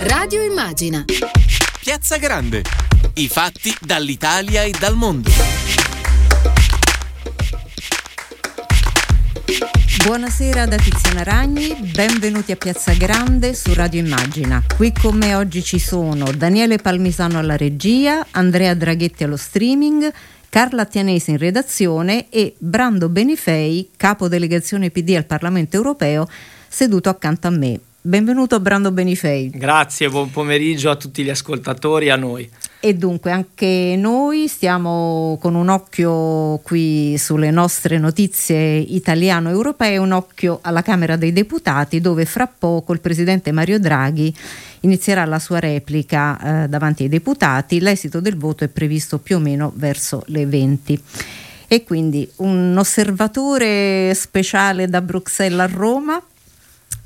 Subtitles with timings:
[0.00, 1.04] Radio Immagina.
[1.80, 2.62] Piazza Grande.
[3.14, 5.28] I fatti dall'Italia e dal mondo.
[10.04, 14.62] Buonasera da Tiziana Ragni, benvenuti a Piazza Grande su Radio Immagina.
[14.76, 20.12] Qui con me oggi ci sono Daniele Palmisano alla regia, Andrea Draghetti allo streaming,
[20.48, 26.28] Carla Tianesi in redazione e Brando Benifei, capo delegazione PD al Parlamento europeo,
[26.68, 27.80] seduto accanto a me.
[28.00, 29.50] Benvenuto Brando Benifei.
[29.50, 32.48] Grazie, buon pomeriggio a tutti gli ascoltatori e a noi.
[32.78, 40.60] E dunque anche noi stiamo con un occhio qui sulle nostre notizie italiano-europee, un occhio
[40.62, 44.32] alla Camera dei Deputati dove fra poco il Presidente Mario Draghi
[44.82, 47.80] inizierà la sua replica eh, davanti ai deputati.
[47.80, 51.02] L'esito del voto è previsto più o meno verso le 20
[51.66, 56.22] e quindi un osservatore speciale da Bruxelles a Roma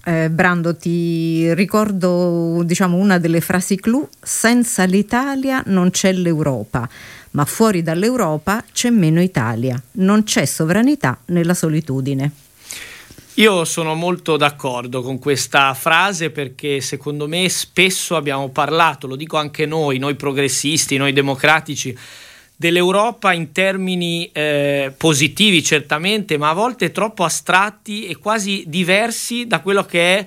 [0.04, 6.88] eh, Brando, ti ricordo diciamo, una delle frasi clou, senza l'Italia non c'è l'Europa,
[7.32, 12.30] ma fuori dall'Europa c'è meno Italia, non c'è sovranità nella solitudine.
[13.36, 19.38] Io sono molto d'accordo con questa frase perché secondo me spesso abbiamo parlato, lo dico
[19.38, 21.96] anche noi, noi progressisti, noi democratici,
[22.62, 29.58] dell'Europa in termini eh, positivi certamente, ma a volte troppo astratti e quasi diversi da
[29.58, 30.26] quello che è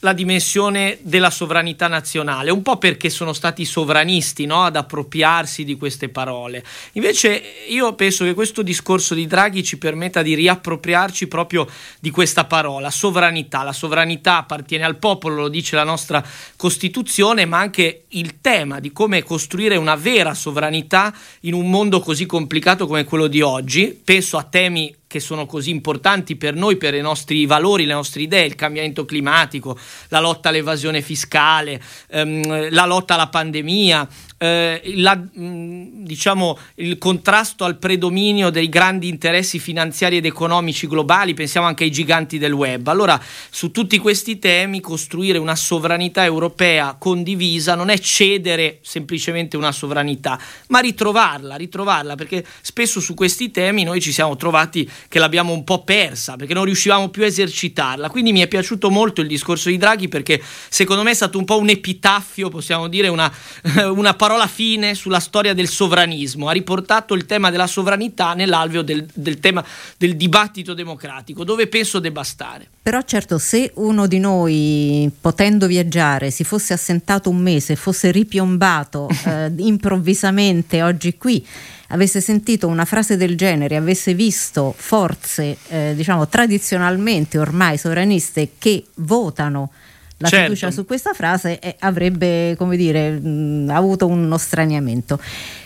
[0.00, 4.62] la dimensione della sovranità nazionale, un po' perché sono stati sovranisti no?
[4.62, 6.64] ad appropriarsi di queste parole.
[6.92, 11.66] Invece io penso che questo discorso di Draghi ci permetta di riappropriarci proprio
[11.98, 13.64] di questa parola, sovranità.
[13.64, 16.24] La sovranità appartiene al popolo, lo dice la nostra
[16.56, 22.24] Costituzione, ma anche il tema di come costruire una vera sovranità in un mondo così
[22.24, 24.00] complicato come quello di oggi.
[24.04, 28.22] Penso a temi che sono così importanti per noi, per i nostri valori, le nostre
[28.22, 29.76] idee, il cambiamento climatico,
[30.08, 34.06] la lotta all'evasione fiscale, ehm, la lotta alla pandemia,
[34.38, 41.34] eh, la, mh, diciamo, il contrasto al predominio dei grandi interessi finanziari ed economici globali,
[41.34, 42.86] pensiamo anche ai giganti del web.
[42.86, 49.72] Allora, su tutti questi temi, costruire una sovranità europea condivisa non è cedere semplicemente una
[49.72, 50.38] sovranità,
[50.68, 55.64] ma ritrovarla, ritrovarla, perché spesso su questi temi noi ci siamo trovati che l'abbiamo un
[55.64, 58.08] po' persa, perché non riuscivamo più a esercitarla.
[58.08, 61.44] Quindi mi è piaciuto molto il discorso di Draghi perché secondo me è stato un
[61.44, 63.32] po' un epitaffio, possiamo dire una,
[63.90, 68.82] una parola parola fine sulla storia del sovranismo, ha riportato il tema della sovranità nell'alveo
[68.82, 69.64] del, del tema
[69.96, 72.68] del dibattito democratico, dove penso debba stare.
[72.82, 79.08] Però certo, se uno di noi, potendo viaggiare, si fosse assentato un mese, fosse ripiombato
[79.24, 81.46] eh, improvvisamente oggi qui,
[81.88, 88.84] avesse sentito una frase del genere, avesse visto forze, eh, diciamo, tradizionalmente ormai sovraniste che
[88.96, 89.70] votano
[90.18, 90.46] la certo.
[90.46, 95.20] fiducia su questa frase eh, avrebbe come dire, mh, avuto uno straniamento.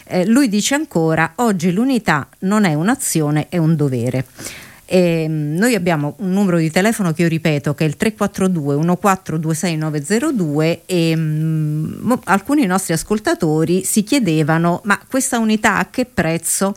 [0.05, 4.27] Eh, lui dice ancora: oggi l'unità non è un'azione, è un dovere.
[4.85, 8.77] E, mh, noi abbiamo un numero di telefono che io ripeto che è il 342
[8.77, 16.75] 1426902 e mh, alcuni nostri ascoltatori si chiedevano ma questa unità a che prezzo?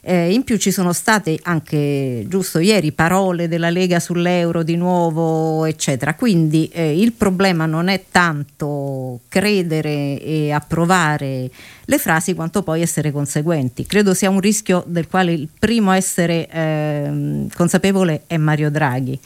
[0.00, 5.64] Eh, in più ci sono state anche, giusto ieri, parole della Lega sull'euro di nuovo,
[5.64, 6.14] eccetera.
[6.14, 11.50] Quindi eh, il problema non è tanto credere e approvare
[11.84, 13.86] le frasi quanto poi essere conseguenti.
[13.86, 19.18] Credo sia un rischio del quale il primo a essere eh, consapevole è Mario Draghi.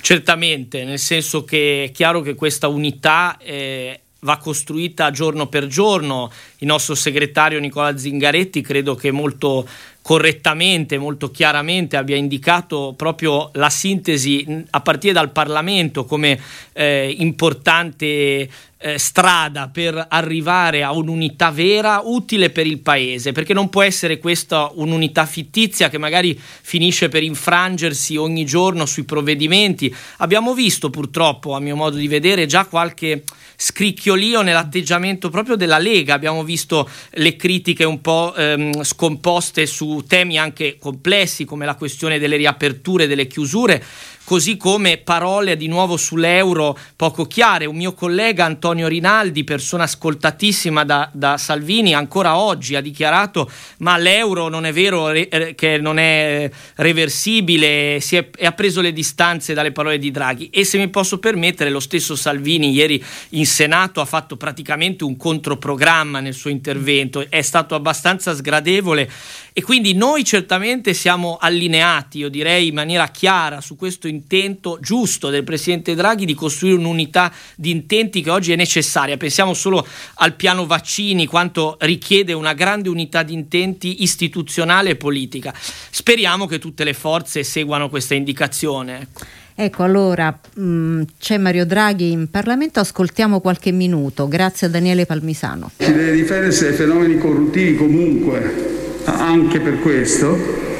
[0.00, 6.30] Certamente, nel senso che è chiaro che questa unità eh, va costruita giorno per giorno.
[6.58, 9.68] Il nostro segretario Nicola Zingaretti credo che molto
[10.08, 16.40] correttamente, molto chiaramente abbia indicato proprio la sintesi a partire dal Parlamento come
[16.72, 18.48] eh, importante
[18.78, 24.18] eh, strada per arrivare a un'unità vera utile per il paese, perché non può essere
[24.18, 29.94] questa un'unità fittizia che magari finisce per infrangersi ogni giorno sui provvedimenti.
[30.18, 33.24] Abbiamo visto purtroppo, a mio modo di vedere, già qualche
[33.60, 36.14] scricchiolio nell'atteggiamento proprio della Lega.
[36.14, 42.20] Abbiamo visto le critiche un po' ehm, scomposte su temi anche complessi come la questione
[42.20, 43.84] delle riaperture, delle chiusure
[44.28, 47.64] così come parole di nuovo sull'euro poco chiare.
[47.64, 53.96] Un mio collega Antonio Rinaldi, persona ascoltatissima da, da Salvini, ancora oggi ha dichiarato ma
[53.96, 58.92] l'euro non è vero re, che non è reversibile, si è, e ha preso le
[58.92, 60.50] distanze dalle parole di Draghi.
[60.50, 65.16] E se mi posso permettere, lo stesso Salvini ieri in Senato ha fatto praticamente un
[65.16, 69.10] controprogramma nel suo intervento, è stato abbastanza sgradevole
[69.54, 74.78] e quindi noi certamente siamo allineati, io direi in maniera chiara su questo intervento l'intento
[74.80, 79.16] giusto del Presidente Draghi di costruire un'unità di intenti che oggi è necessaria.
[79.16, 85.54] Pensiamo solo al piano vaccini, quanto richiede una grande unità di intenti istituzionale e politica.
[85.54, 89.00] Speriamo che tutte le forze seguano questa indicazione.
[89.00, 89.46] Ecco.
[89.60, 94.28] Ecco, allora mh, mm, c'è Mario Draghi in Parlamento, ascoltiamo qualche minuto.
[94.28, 95.72] Grazie a Daniele Palmisano.
[95.76, 100.77] Si deve difendersi dai fenomeni corruttivi comunque, anche per questo.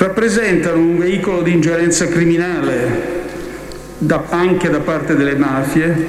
[0.00, 3.18] Rappresentano un veicolo di ingerenza criminale
[3.98, 6.06] da, anche da parte delle mafie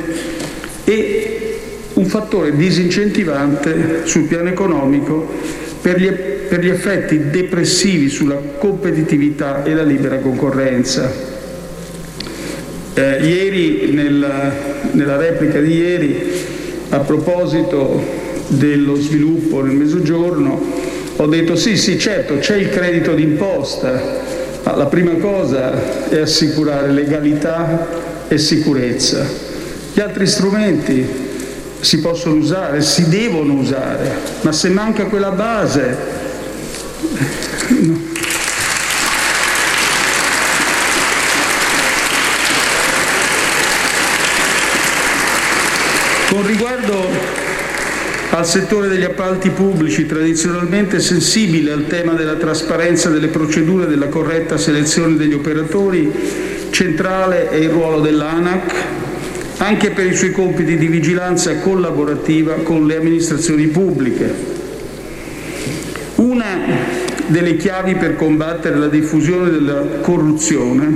[0.86, 1.60] e
[1.96, 5.30] un fattore disincentivante sul piano economico
[5.82, 11.12] per gli, per gli effetti depressivi sulla competitività e la libera concorrenza.
[12.94, 14.54] Eh, ieri, nella,
[14.92, 16.32] nella replica di ieri,
[16.88, 18.02] a proposito
[18.48, 24.02] dello sviluppo nel mezzogiorno, ho detto sì, sì, certo, c'è il credito d'imposta,
[24.64, 27.88] ma la prima cosa è assicurare legalità
[28.28, 29.26] e sicurezza.
[29.94, 31.06] Gli altri strumenti
[31.80, 34.12] si possono usare, si devono usare,
[34.42, 36.20] ma se manca quella base...
[37.68, 38.10] No.
[46.30, 47.10] Con riguardo
[48.42, 54.08] al settore degli appalti pubblici, tradizionalmente sensibile al tema della trasparenza delle procedure e della
[54.08, 56.12] corretta selezione degli operatori,
[56.72, 58.74] centrale è il ruolo dell'ANAC,
[59.58, 64.34] anche per i suoi compiti di vigilanza collaborativa con le amministrazioni pubbliche.
[66.16, 66.58] Una
[67.28, 70.88] delle chiavi per combattere la diffusione della corruzione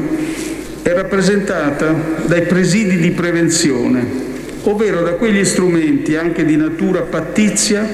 [0.81, 1.93] è rappresentata
[2.25, 4.33] dai presidi di prevenzione,
[4.65, 7.87] ovvero da quegli strumenti anche di natura pattizia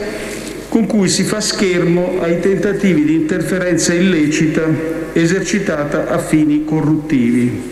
[0.70, 4.64] con cui si fa schermo ai tentativi di interferenza illecita
[5.12, 7.70] esercitata a fini corruttivi.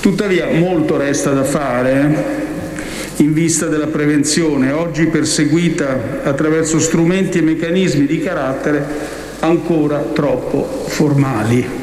[0.00, 2.46] Tuttavia molto resta da fare
[3.16, 8.84] in vista della prevenzione, oggi perseguita attraverso strumenti e meccanismi di carattere
[9.40, 11.77] ancora troppo formali.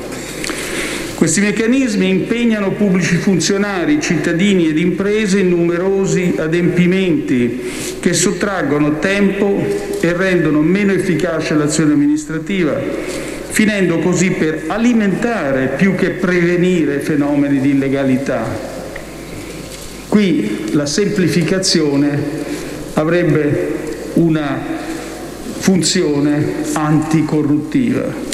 [1.16, 7.62] Questi meccanismi impegnano pubblici funzionari, cittadini ed imprese in numerosi adempimenti
[8.02, 9.66] che sottraggono tempo
[10.02, 12.78] e rendono meno efficace l'azione amministrativa,
[13.48, 18.44] finendo così per alimentare più che prevenire fenomeni di illegalità.
[20.10, 22.20] Qui la semplificazione
[22.94, 23.74] avrebbe
[24.16, 24.62] una
[25.60, 28.25] funzione anticorruttiva.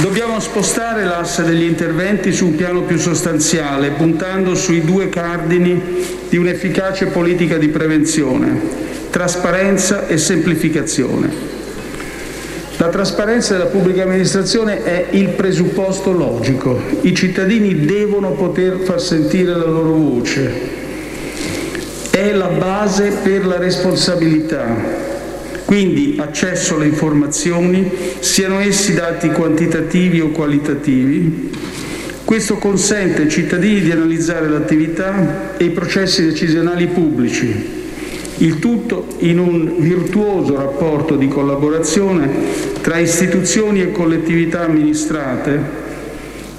[0.00, 5.78] Dobbiamo spostare l'asse degli interventi su un piano più sostanziale, puntando sui due cardini
[6.26, 8.60] di un'efficace politica di prevenzione,
[9.10, 11.30] trasparenza e semplificazione.
[12.78, 16.80] La trasparenza della pubblica amministrazione è il presupposto logico.
[17.02, 20.50] I cittadini devono poter far sentire la loro voce.
[22.08, 25.09] È la base per la responsabilità,
[25.70, 27.88] quindi accesso alle informazioni,
[28.18, 31.52] siano essi dati quantitativi o qualitativi.
[32.24, 37.54] Questo consente ai cittadini di analizzare l'attività e i processi decisionali pubblici,
[38.38, 42.28] il tutto in un virtuoso rapporto di collaborazione
[42.80, 45.60] tra istituzioni e collettività amministrate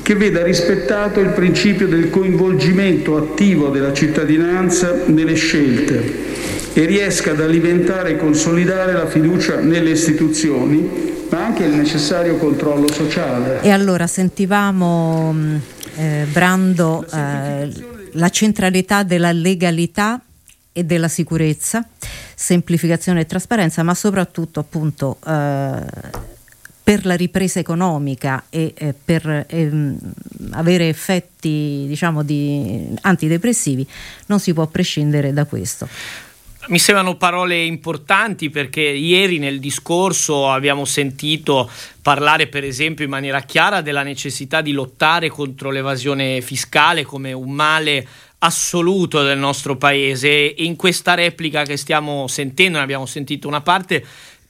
[0.03, 7.41] che veda rispettato il principio del coinvolgimento attivo della cittadinanza nelle scelte e riesca ad
[7.41, 13.61] alimentare e consolidare la fiducia nelle istituzioni, ma anche il necessario controllo sociale.
[13.61, 15.55] E allora sentivamo mm,
[15.95, 17.69] eh, Brando eh,
[18.13, 20.21] la centralità della legalità
[20.73, 21.85] e della sicurezza,
[22.35, 26.19] semplificazione e trasparenza, ma soprattutto appunto eh,
[26.83, 29.97] per la ripresa economica e eh, per ehm,
[30.51, 33.87] avere effetti diciamo di antidepressivi
[34.27, 35.87] non si può prescindere da questo.
[36.71, 41.69] Mi sembrano parole importanti perché ieri nel discorso abbiamo sentito
[42.01, 47.51] parlare per esempio in maniera chiara della necessità di lottare contro l'evasione fiscale come un
[47.51, 50.55] male assoluto del nostro paese.
[50.55, 54.05] E in questa replica che stiamo sentendo, ne abbiamo sentito una parte,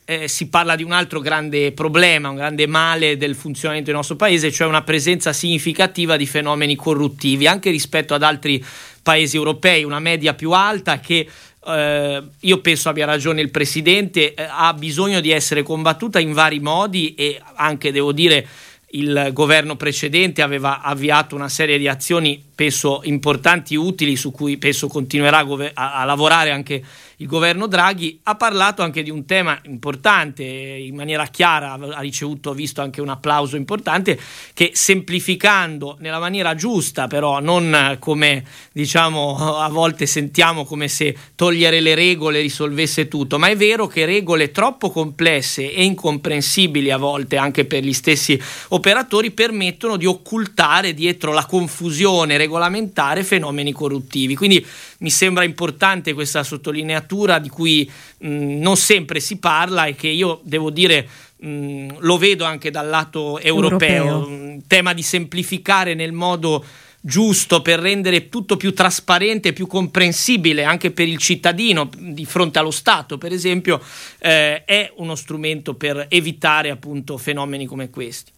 [0.05, 4.15] eh, si parla di un altro grande problema, un grande male del funzionamento del nostro
[4.15, 8.63] paese, cioè una presenza significativa di fenomeni corruttivi, anche rispetto ad altri
[9.01, 11.27] paesi europei, una media più alta che
[11.65, 16.59] eh, io penso abbia ragione il Presidente, eh, ha bisogno di essere combattuta in vari
[16.59, 18.47] modi e anche, devo dire,
[18.93, 24.87] il governo precedente aveva avviato una serie di azioni spesso importanti, utili, su cui penso
[24.87, 25.39] continuerà
[25.73, 26.83] a, a lavorare anche
[27.21, 32.53] il governo Draghi, ha parlato anche di un tema importante, in maniera chiara, ha ricevuto,
[32.53, 34.19] visto anche un applauso importante,
[34.53, 41.79] che semplificando nella maniera giusta, però non come diciamo a volte sentiamo come se togliere
[41.79, 47.37] le regole risolvesse tutto, ma è vero che regole troppo complesse e incomprensibili a volte
[47.37, 54.35] anche per gli stessi operatori permettono di occultare dietro la confusione regolamentare fenomeni corruttivi.
[54.35, 54.65] Quindi
[55.01, 57.89] mi sembra importante questa sottolineatura di cui
[58.19, 58.27] mh,
[58.59, 63.39] non sempre si parla e che io devo dire mh, lo vedo anche dal lato
[63.39, 64.57] europeo, europeo.
[64.67, 66.63] tema di semplificare nel modo
[67.03, 72.69] giusto per rendere tutto più trasparente, più comprensibile anche per il cittadino di fronte allo
[72.69, 73.81] Stato, per esempio,
[74.19, 78.31] eh, è uno strumento per evitare appunto fenomeni come questi.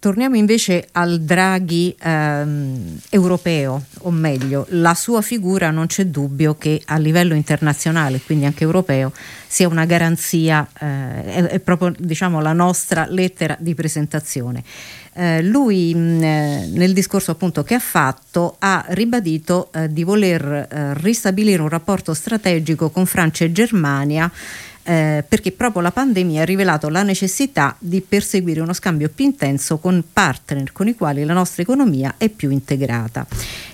[0.00, 6.80] Torniamo invece al Draghi ehm, europeo, o meglio, la sua figura non c'è dubbio che
[6.86, 9.12] a livello internazionale, quindi anche europeo,
[9.46, 14.64] sia una garanzia, eh, è, è, proprio diciamo, la nostra lettera di presentazione.
[15.12, 20.42] Eh, lui mh, eh, nel discorso appunto che ha fatto ha ribadito eh, di voler
[20.42, 24.32] eh, ristabilire un rapporto strategico con Francia e Germania
[24.82, 29.78] eh, perché proprio la pandemia ha rivelato la necessità di perseguire uno scambio più intenso
[29.78, 33.26] con partner con i quali la nostra economia è più integrata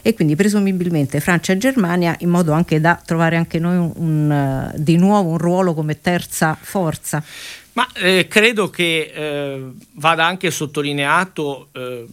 [0.03, 4.71] e quindi presumibilmente Francia e Germania in modo anche da trovare anche noi un, un,
[4.75, 7.23] uh, di nuovo un ruolo come terza forza.
[7.73, 12.07] Ma eh, credo che eh, vada anche sottolineato eh,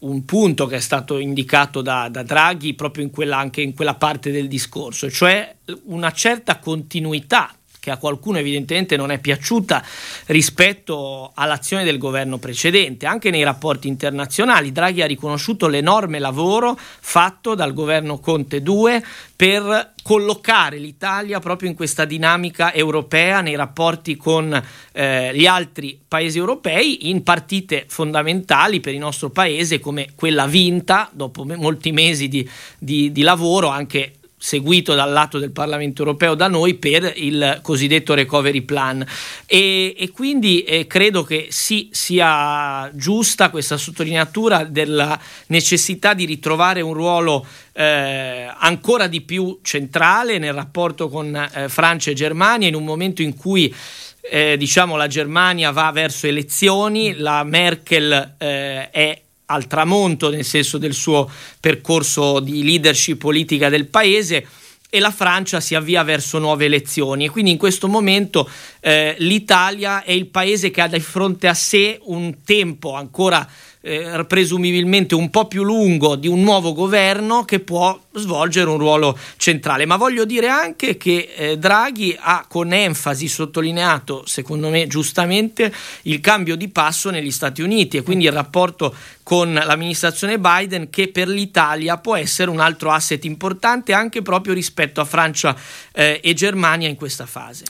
[0.00, 3.94] un punto che è stato indicato da, da Draghi proprio in quella, anche in quella
[3.94, 9.84] parte del discorso, cioè una certa continuità che a qualcuno evidentemente non è piaciuta
[10.26, 13.04] rispetto all'azione del governo precedente.
[13.04, 19.04] Anche nei rapporti internazionali Draghi ha riconosciuto l'enorme lavoro fatto dal governo Conte 2
[19.36, 24.62] per collocare l'Italia proprio in questa dinamica europea nei rapporti con
[24.92, 31.10] eh, gli altri paesi europei in partite fondamentali per il nostro paese come quella vinta
[31.12, 32.48] dopo molti mesi di,
[32.78, 34.14] di, di lavoro anche
[34.44, 39.02] seguito dal lato del Parlamento europeo da noi per il cosiddetto recovery plan.
[39.46, 46.82] E, e quindi eh, credo che sì sia giusta questa sottolineatura della necessità di ritrovare
[46.82, 52.74] un ruolo eh, ancora di più centrale nel rapporto con eh, Francia e Germania in
[52.74, 53.74] un momento in cui
[54.20, 60.78] eh, diciamo la Germania va verso elezioni, la Merkel eh, è al tramonto nel senso
[60.78, 64.46] del suo percorso di leadership politica del paese
[64.94, 67.24] e la Francia si avvia verso nuove elezioni.
[67.24, 68.48] E quindi in questo momento
[68.78, 73.44] eh, l'Italia è il paese che ha di fronte a sé un tempo ancora
[73.86, 79.16] eh, presumibilmente un po' più lungo di un nuovo governo che può svolgere un ruolo
[79.36, 79.84] centrale.
[79.84, 85.72] Ma voglio dire anche che eh, Draghi ha con enfasi sottolineato, secondo me giustamente,
[86.02, 91.08] il cambio di passo negli Stati Uniti e quindi il rapporto con l'amministrazione Biden che
[91.08, 95.54] per l'Italia può essere un altro asset importante anche proprio rispetto a Francia
[95.92, 97.64] eh, e Germania in questa fase.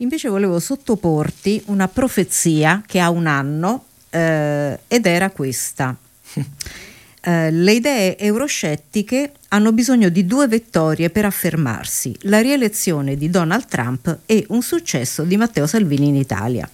[0.00, 5.96] Invece volevo sottoporti una profezia che ha un anno eh, ed era questa.
[7.20, 13.66] Eh, le idee euroscettiche hanno bisogno di due vettorie per affermarsi, la rielezione di Donald
[13.66, 16.66] Trump e un successo di Matteo Salvini in Italia.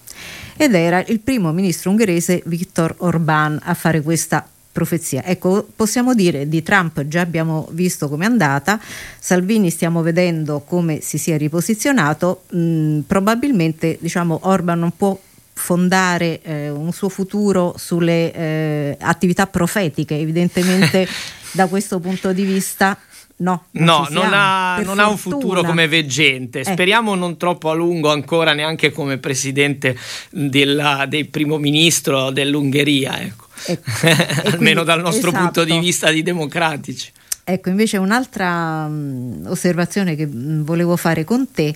[0.55, 5.23] Ed era il primo ministro ungherese Viktor Orbán a fare questa profezia.
[5.25, 8.79] Ecco, possiamo dire di Trump già abbiamo visto come è andata,
[9.19, 15.17] Salvini stiamo vedendo come si sia riposizionato, mh, probabilmente diciamo Orban non può
[15.55, 21.07] fondare eh, un suo futuro sulle eh, attività profetiche, evidentemente
[21.51, 22.97] da questo punto di vista
[23.37, 26.61] No, non, no, non, ha, non ha, un futuro come veggente.
[26.61, 26.63] Eh.
[26.63, 29.97] Speriamo non troppo a lungo ancora neanche come presidente
[30.29, 33.47] della, del primo ministro dell'Ungheria, ecco.
[33.67, 33.91] ecco.
[33.91, 35.43] almeno quindi, dal nostro esatto.
[35.43, 37.11] punto di vista di democratici.
[37.43, 41.75] Ecco, invece un'altra mh, osservazione che mh, volevo fare con te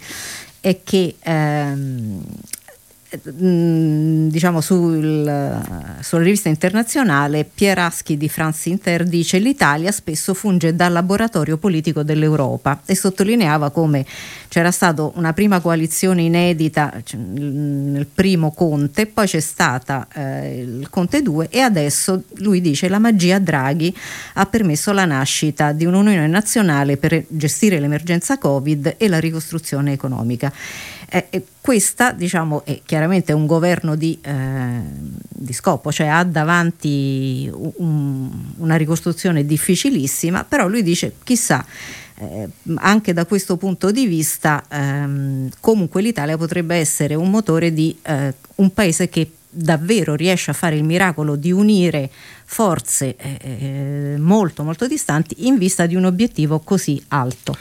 [0.62, 2.22] è che ehm, Mm,
[3.12, 5.62] diciamo sul,
[6.00, 12.82] sulla rivista internazionale Pieraschi di France Inter dice l'Italia spesso funge da laboratorio politico dell'Europa
[12.86, 14.06] e sottolineava come
[14.48, 20.90] c'era stata una prima coalizione inedita cioè, nel primo Conte, poi c'è stata eh, il
[20.92, 23.96] Conte 2 e adesso lui dice la magia Draghi
[24.34, 30.54] ha permesso la nascita di un'unione nazionale per gestire l'emergenza Covid e la ricostruzione economica.
[31.12, 34.82] Eh, questa diciamo, è chiaramente un governo di, eh,
[35.30, 41.66] di scopo, cioè ha davanti un, una ricostruzione difficilissima, però lui dice chissà
[42.20, 47.98] eh, anche da questo punto di vista ehm, comunque l'Italia potrebbe essere un motore di
[48.04, 52.10] eh, un paese che davvero riesce a fare il miracolo di unire
[52.46, 57.56] forze eh, eh molto molto distanti in vista di un obiettivo così alto.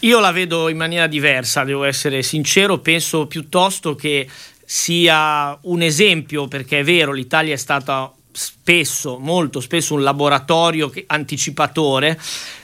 [0.00, 4.26] Io la vedo in maniera diversa, devo essere sincero, penso piuttosto che
[4.64, 12.18] sia un esempio, perché è vero, l'Italia è stata spesso, molto spesso un laboratorio anticipatore,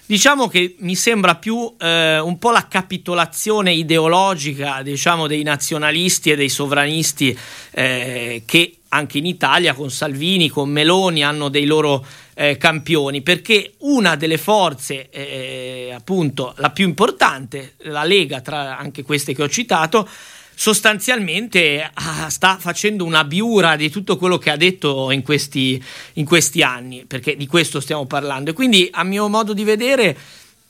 [0.06, 6.36] diciamo che mi sembra più eh, un po' la capitolazione ideologica diciamo, dei nazionalisti e
[6.36, 7.36] dei sovranisti
[7.72, 12.02] eh, che anche in Italia con Salvini, con Meloni hanno dei loro
[12.38, 19.02] eh, campioni, perché una delle forze, eh, appunto la più importante, la Lega, tra anche
[19.02, 20.06] queste che ho citato,
[20.54, 25.82] sostanzialmente ah, sta facendo una biura di tutto quello che ha detto in questi,
[26.14, 28.50] in questi anni, perché di questo stiamo parlando.
[28.50, 30.16] E quindi, a mio modo di vedere,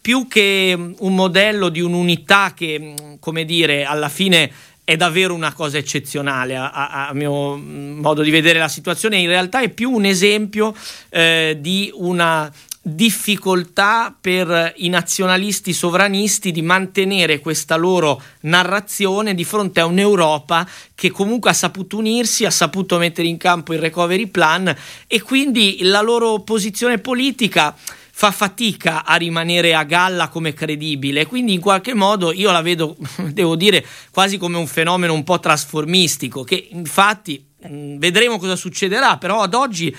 [0.00, 4.52] più che mm, un modello di un'unità che, mm, come dire, alla fine
[4.87, 9.16] è davvero una cosa eccezionale a, a, a, mio mm, modo di vedere la situazione,
[9.16, 10.73] in realtà è più un esempio
[11.09, 12.49] eh, di una
[12.81, 20.64] difficoltà per i nazionalisti sovranisti di mantenere questa loro narrazione di fronte a un'Europa
[20.95, 24.73] che comunque ha saputo unirsi, ha saputo mettere in campo il recovery plan
[25.09, 27.75] e quindi la loro posizione politica
[28.18, 32.96] fa fatica a rimanere a galla come credibile, quindi in qualche modo io la vedo,
[33.30, 39.18] devo dire, quasi come un fenomeno un po' trasformistico, che infatti mm, vedremo cosa succederà,
[39.18, 39.94] però ad oggi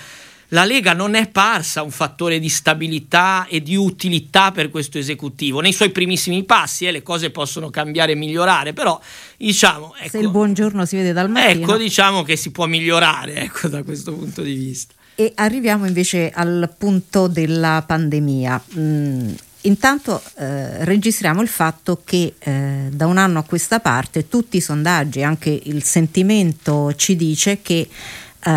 [0.48, 5.60] la Lega non è parsa un fattore di stabilità e di utilità per questo esecutivo.
[5.60, 9.00] Nei suoi primissimi passi eh, le cose possono cambiare e migliorare, però
[9.36, 9.94] diciamo...
[9.96, 11.62] Ecco, Se il buongiorno si vede dal mattino...
[11.62, 14.96] Ecco, diciamo che si può migliorare ecco, da questo punto di vista.
[15.20, 18.62] E arriviamo invece al punto della pandemia.
[18.78, 19.30] Mm,
[19.62, 24.60] intanto eh, registriamo il fatto che eh, da un anno a questa parte tutti i
[24.60, 28.50] sondaggi, anche il sentimento ci dice che eh,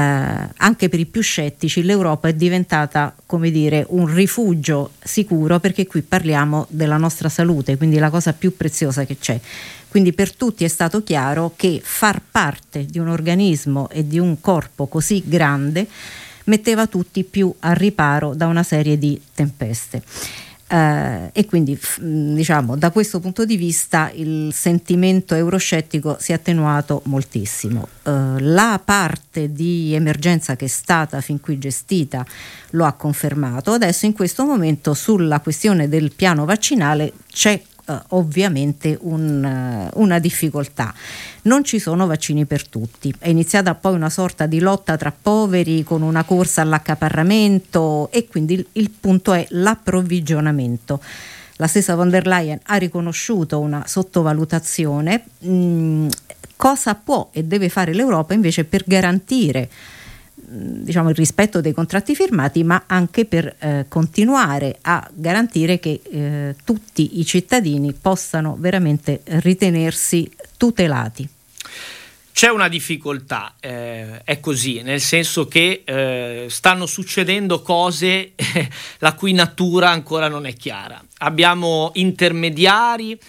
[0.56, 6.04] anche per i più scettici l'Europa è diventata come dire un rifugio sicuro perché qui
[6.04, 9.40] parliamo della nostra salute, quindi la cosa più preziosa che c'è.
[9.88, 14.40] Quindi per tutti è stato chiaro che far parte di un organismo e di un
[14.40, 15.88] corpo così grande
[16.46, 20.04] metteva tutti più a riparo da una serie di tempeste.
[20.72, 27.02] Eh, e quindi diciamo da questo punto di vista il sentimento euroscettico si è attenuato
[27.08, 27.90] moltissimo.
[28.04, 32.26] Eh, la parte di emergenza che è stata fin qui gestita
[32.70, 33.74] lo ha confermato.
[33.74, 40.20] Adesso in questo momento sulla questione del piano vaccinale c'è eh, ovviamente un, eh, una
[40.20, 40.94] difficoltà.
[41.44, 43.14] Non ci sono vaccini per tutti.
[43.18, 48.54] È iniziata poi una sorta di lotta tra poveri con una corsa all'accaparramento e quindi
[48.54, 51.02] il, il punto è l'approvvigionamento.
[51.58, 55.24] La stessa von der Leyen ha riconosciuto una sottovalutazione.
[55.46, 56.08] Mm,
[56.56, 59.70] cosa può e deve fare l'Europa invece per garantire
[60.52, 66.56] diciamo, il rispetto dei contratti firmati, ma anche per eh, continuare a garantire che eh,
[66.64, 71.28] tutti i cittadini possano veramente ritenersi tutelati.
[72.34, 78.32] C'è una difficoltà, eh, è così, nel senso che eh, stanno succedendo cose
[79.00, 81.04] la cui natura ancora non è chiara.
[81.20, 83.20] Abbiamo intermediari,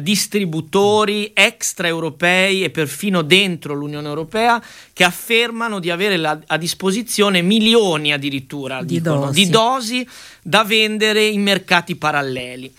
[0.00, 8.12] distributori extraeuropei e perfino dentro l'Unione Europea che affermano di avere la, a disposizione milioni
[8.12, 9.44] addirittura di, dicono, dosi.
[9.44, 10.08] di dosi
[10.42, 12.72] da vendere in mercati paralleli.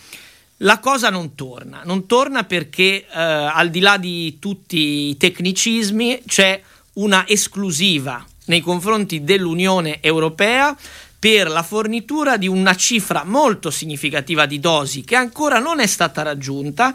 [0.64, 6.22] La cosa non torna, non torna perché eh, al di là di tutti i tecnicismi
[6.28, 6.62] c'è
[6.94, 10.76] una esclusiva nei confronti dell'Unione Europea
[11.20, 16.22] per la fornitura di una cifra molto significativa di dosi che ancora non è stata
[16.22, 16.94] raggiunta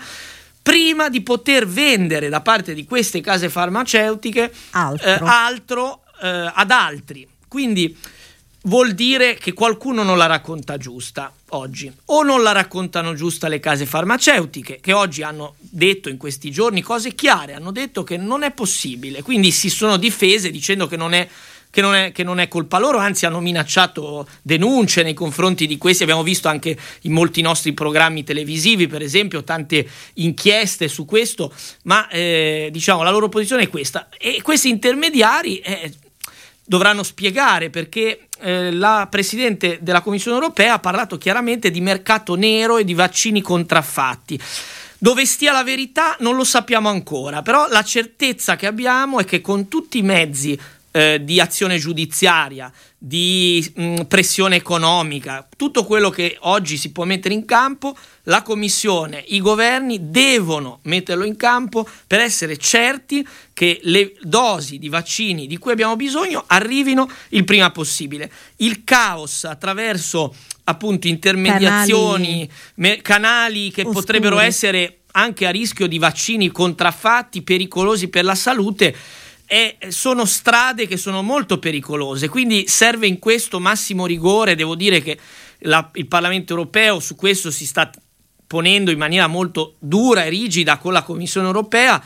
[0.62, 6.70] prima di poter vendere da parte di queste case farmaceutiche altro, eh, altro eh, ad
[6.70, 7.28] altri.
[7.46, 7.94] Quindi
[8.62, 11.92] vuol dire che qualcuno non la racconta giusta oggi.
[12.06, 16.82] O non la raccontano giusta le case farmaceutiche che oggi hanno detto in questi giorni
[16.82, 21.12] cose chiare, hanno detto che non è possibile, quindi si sono difese dicendo che non
[21.12, 21.28] è
[21.74, 25.76] che non, è, che non è colpa loro, anzi hanno minacciato denunce nei confronti di
[25.76, 29.84] questi, abbiamo visto anche in molti nostri programmi televisivi per esempio tante
[30.14, 35.92] inchieste su questo, ma eh, diciamo la loro posizione è questa e questi intermediari eh,
[36.64, 42.76] dovranno spiegare perché eh, la Presidente della Commissione europea ha parlato chiaramente di mercato nero
[42.78, 44.38] e di vaccini contraffatti.
[44.96, 49.42] Dove stia la verità non lo sappiamo ancora, però la certezza che abbiamo è che
[49.42, 50.58] con tutti i mezzi
[50.96, 57.34] eh, di azione giudiziaria, di mh, pressione economica, tutto quello che oggi si può mettere
[57.34, 64.14] in campo, la Commissione, i governi devono metterlo in campo per essere certi che le
[64.22, 68.30] dosi di vaccini di cui abbiamo bisogno arrivino il prima possibile.
[68.58, 73.94] Il caos attraverso appunto intermediazioni, canali, me, canali che oscuri.
[73.96, 78.94] potrebbero essere anche a rischio di vaccini contraffatti, pericolosi per la salute,
[79.54, 85.00] e sono strade che sono molto pericolose, quindi serve in questo massimo rigore, devo dire
[85.00, 85.16] che
[85.60, 87.88] la, il Parlamento europeo su questo si sta
[88.48, 92.04] ponendo in maniera molto dura e rigida con la Commissione europea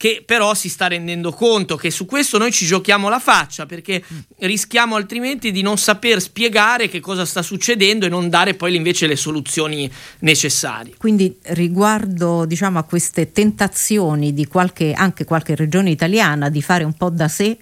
[0.00, 4.02] che però si sta rendendo conto che su questo noi ci giochiamo la faccia perché
[4.38, 9.06] rischiamo altrimenti di non saper spiegare che cosa sta succedendo e non dare poi invece
[9.06, 10.94] le soluzioni necessarie.
[10.96, 16.94] Quindi riguardo diciamo, a queste tentazioni di qualche, anche qualche regione italiana di fare un
[16.94, 17.58] po' da sé,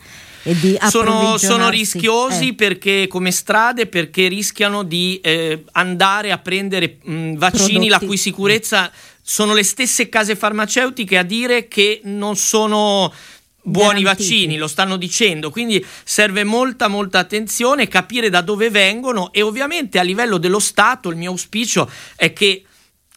[0.88, 2.54] sono, sono, rischiosi eh.
[2.54, 7.88] perché come strade perché rischiano di eh, andare a prendere mh, vaccini Prodotti.
[7.88, 8.90] la cui sicurezza
[9.22, 13.12] sono le stesse case farmaceutiche a dire che non sono
[13.62, 14.30] buoni Garantiti.
[14.30, 19.98] vaccini, lo stanno dicendo, quindi serve molta molta attenzione, capire da dove vengono e ovviamente
[19.98, 22.64] a livello dello Stato il mio auspicio è che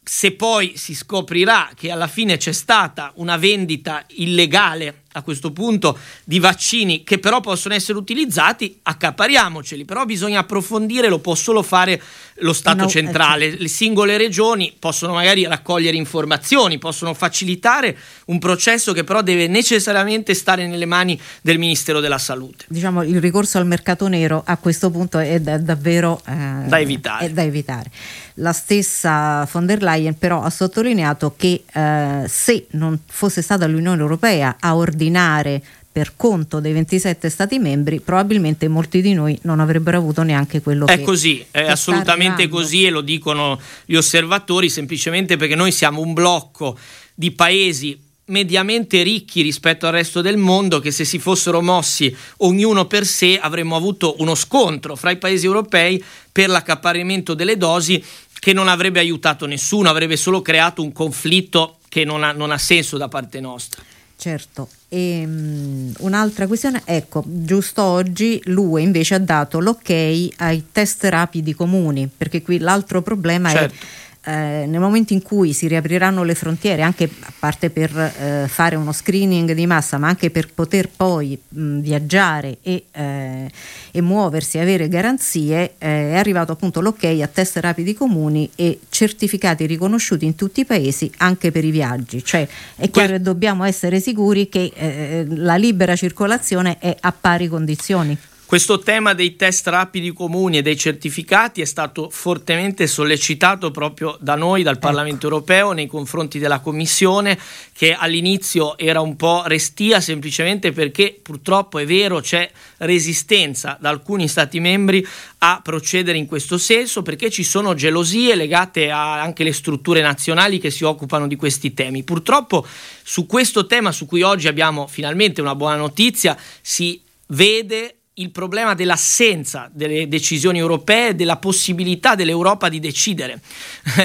[0.03, 5.97] se poi si scoprirà che alla fine c'è stata una vendita illegale a questo punto
[6.23, 12.01] di vaccini che però possono essere utilizzati, accapariamoceli, però bisogna approfondire, lo può solo fare
[12.41, 13.61] lo Stato no, centrale, certo.
[13.63, 20.33] le singole regioni possono magari raccogliere informazioni, possono facilitare un processo che però deve necessariamente
[20.33, 22.65] stare nelle mani del Ministero della Salute.
[22.67, 26.33] Diciamo il ricorso al mercato nero a questo punto è da, davvero eh,
[26.65, 27.33] da, evitare.
[27.33, 27.89] Da evitare.
[28.35, 34.01] La stessa von der Leyen però ha sottolineato che eh, se non fosse stata l'Unione
[34.01, 39.97] Europea a ordinare per conto dei 27 Stati membri, probabilmente molti di noi non avrebbero
[39.97, 44.69] avuto neanche quello è che è così, è assolutamente così e lo dicono gli osservatori
[44.69, 46.77] semplicemente perché noi siamo un blocco
[47.13, 52.85] di paesi mediamente ricchi rispetto al resto del mondo che se si fossero mossi ognuno
[52.85, 56.01] per sé avremmo avuto uno scontro fra i paesi europei
[56.31, 58.01] per l'accaparramento delle dosi
[58.39, 62.57] che non avrebbe aiutato nessuno, avrebbe solo creato un conflitto che non ha, non ha
[62.57, 63.83] senso da parte nostra.
[64.21, 71.05] Certo, e, um, un'altra questione, ecco, giusto oggi l'UE invece ha dato l'ok ai test
[71.05, 73.73] rapidi comuni, perché qui l'altro problema certo.
[73.73, 73.79] è
[74.23, 78.75] eh, nel momento in cui si riapriranno le frontiere, anche a parte per eh, fare
[78.75, 83.51] uno screening di massa, ma anche per poter poi mh, viaggiare e, eh,
[83.91, 89.65] e, muoversi, avere garanzie, eh, è arrivato appunto l'ok a test rapidi comuni e certificati
[89.65, 92.23] riconosciuti in tutti i paesi anche per i viaggi.
[92.23, 97.47] Cioè è chiaro che dobbiamo essere sicuri che eh, la libera circolazione è a pari
[97.47, 98.17] condizioni.
[98.51, 104.35] Questo tema dei test rapidi comuni e dei certificati è stato fortemente sollecitato proprio da
[104.35, 105.35] noi, dal Parlamento ecco.
[105.35, 107.39] europeo, nei confronti della Commissione,
[107.71, 114.27] che all'inizio era un po' restia semplicemente perché purtroppo è vero c'è resistenza da alcuni
[114.27, 119.53] Stati membri a procedere in questo senso perché ci sono gelosie legate a anche le
[119.53, 122.03] strutture nazionali che si occupano di questi temi.
[122.03, 122.67] Purtroppo
[123.01, 128.73] su questo tema su cui oggi abbiamo finalmente una buona notizia si vede il problema
[128.73, 133.41] dell'assenza delle decisioni europee, della possibilità dell'Europa di decidere,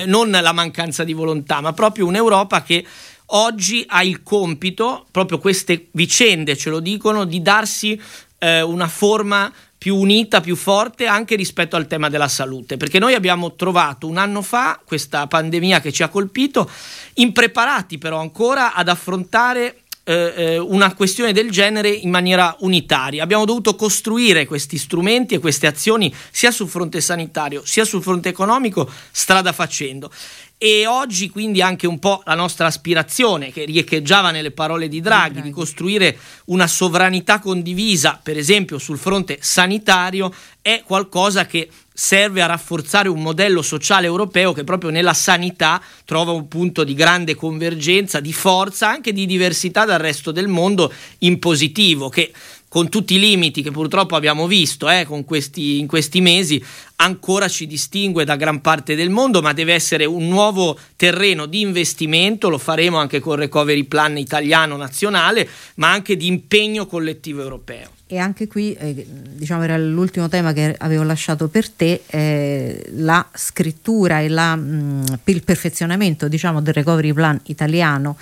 [0.06, 2.84] non la mancanza di volontà, ma proprio un'Europa che
[3.30, 8.00] oggi ha il compito, proprio queste vicende ce lo dicono, di darsi
[8.38, 13.14] eh, una forma più unita, più forte anche rispetto al tema della salute, perché noi
[13.14, 16.68] abbiamo trovato un anno fa questa pandemia che ci ha colpito,
[17.14, 23.24] impreparati però ancora ad affrontare eh, eh, una questione del genere in maniera unitaria.
[23.24, 28.28] Abbiamo dovuto costruire questi strumenti e queste azioni sia sul fronte sanitario sia sul fronte
[28.28, 30.10] economico, strada facendo.
[30.58, 35.42] E oggi quindi anche un po' la nostra aspirazione, che riecheggiava nelle parole di Draghi,
[35.42, 36.16] di costruire
[36.46, 43.20] una sovranità condivisa, per esempio sul fronte sanitario, è qualcosa che serve a rafforzare un
[43.20, 48.88] modello sociale europeo che proprio nella sanità trova un punto di grande convergenza, di forza,
[48.88, 52.32] anche di diversità dal resto del mondo in positivo, che
[52.76, 56.62] con tutti i limiti che purtroppo abbiamo visto eh, questi, in questi mesi,
[56.96, 61.62] ancora ci distingue da gran parte del mondo, ma deve essere un nuovo terreno di
[61.62, 67.40] investimento, lo faremo anche con il recovery plan italiano nazionale, ma anche di impegno collettivo
[67.40, 67.88] europeo.
[68.08, 73.26] E anche qui, eh, diciamo, era l'ultimo tema che avevo lasciato per te, eh, la
[73.32, 78.18] scrittura e la, mh, mm, il perfezionamento diciamo, del recovery plan italiano.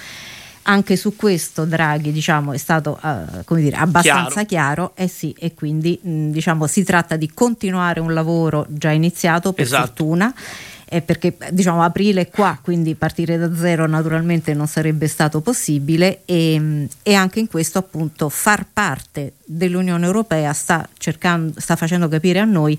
[0.66, 5.55] Anche su questo Draghi diciamo, è stato uh, dire, abbastanza chiaro, chiaro eh sì, e
[5.55, 9.87] quindi mh, diciamo, si tratta di continuare un lavoro già iniziato per esatto.
[9.87, 10.35] fortuna
[10.94, 16.22] eh, perché diciamo aprile è qua, quindi partire da zero naturalmente non sarebbe stato possibile
[16.24, 22.38] e, e anche in questo appunto far parte dell'Unione Europea sta, cercando, sta facendo capire
[22.38, 22.79] a noi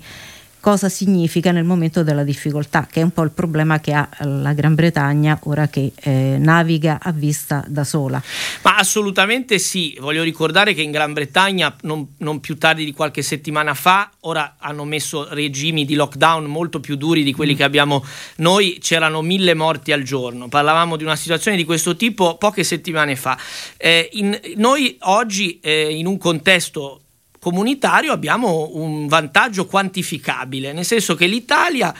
[0.66, 4.52] cosa significa nel momento della difficoltà, che è un po' il problema che ha la
[4.52, 8.20] Gran Bretagna ora che eh, naviga a vista da sola.
[8.62, 13.22] Ma assolutamente sì, voglio ricordare che in Gran Bretagna non, non più tardi di qualche
[13.22, 17.56] settimana fa, ora hanno messo regimi di lockdown molto più duri di quelli mm.
[17.56, 18.04] che abbiamo
[18.38, 23.14] noi, c'erano mille morti al giorno, parlavamo di una situazione di questo tipo poche settimane
[23.14, 23.38] fa.
[23.76, 27.02] Eh, in, noi oggi eh, in un contesto
[27.46, 31.94] comunitario abbiamo un vantaggio quantificabile, nel senso che l'Italia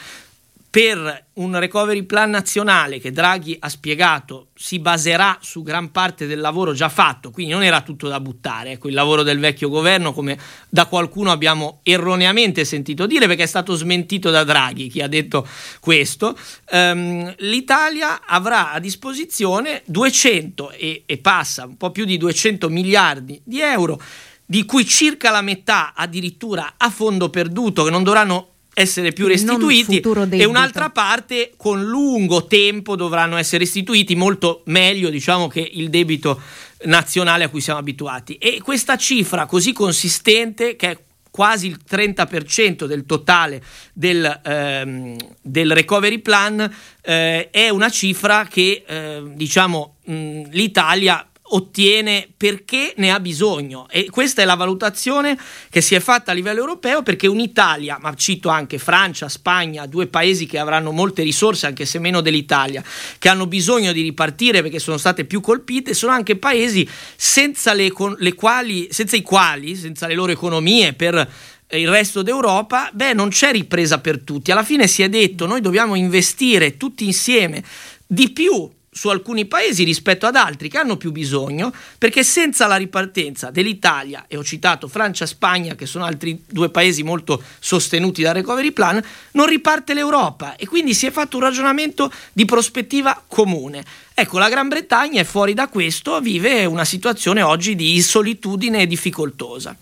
[0.69, 6.41] per un recovery plan nazionale che Draghi ha spiegato si baserà su gran parte del
[6.41, 10.13] lavoro già fatto, quindi non era tutto da buttare, ecco, il lavoro del vecchio governo
[10.13, 10.37] come
[10.69, 15.47] da qualcuno abbiamo erroneamente sentito dire perché è stato smentito da Draghi chi ha detto
[15.79, 16.37] questo,
[16.73, 23.41] um, l'Italia avrà a disposizione 200 e, e passa un po' più di 200 miliardi
[23.45, 24.01] di euro
[24.47, 30.03] di cui circa la metà addirittura a fondo perduto, che non dovranno essere più restituiti
[30.33, 36.39] e un'altra parte con lungo tempo dovranno essere restituiti molto meglio diciamo che il debito
[36.83, 38.35] nazionale a cui siamo abituati.
[38.35, 40.99] E questa cifra così consistente che è
[41.31, 48.85] quasi il 30% del totale del, ehm, del recovery plan eh, è una cifra che
[48.87, 55.39] eh, diciamo mh, l'Italia ottiene perché ne ha bisogno e questa è la valutazione
[55.71, 60.07] che si è fatta a livello europeo perché un'Italia, ma cito anche Francia, Spagna, due
[60.07, 62.83] paesi che avranno molte risorse anche se meno dell'Italia,
[63.19, 67.93] che hanno bisogno di ripartire perché sono state più colpite, sono anche paesi senza, le,
[68.19, 71.29] le quali, senza i quali, senza le loro economie per
[71.71, 74.51] il resto d'Europa, beh, non c'è ripresa per tutti.
[74.53, 77.63] Alla fine si è detto noi dobbiamo investire tutti insieme
[78.07, 82.77] di più su alcuni paesi rispetto ad altri che hanno più bisogno, perché senza la
[82.77, 88.23] ripartenza dell'Italia, e ho citato Francia e Spagna, che sono altri due paesi molto sostenuti
[88.23, 88.99] dal recovery plan,
[89.33, 93.85] non riparte l'Europa e quindi si è fatto un ragionamento di prospettiva comune.
[94.15, 99.77] Ecco, la Gran Bretagna è fuori da questo, vive una situazione oggi di solitudine difficoltosa.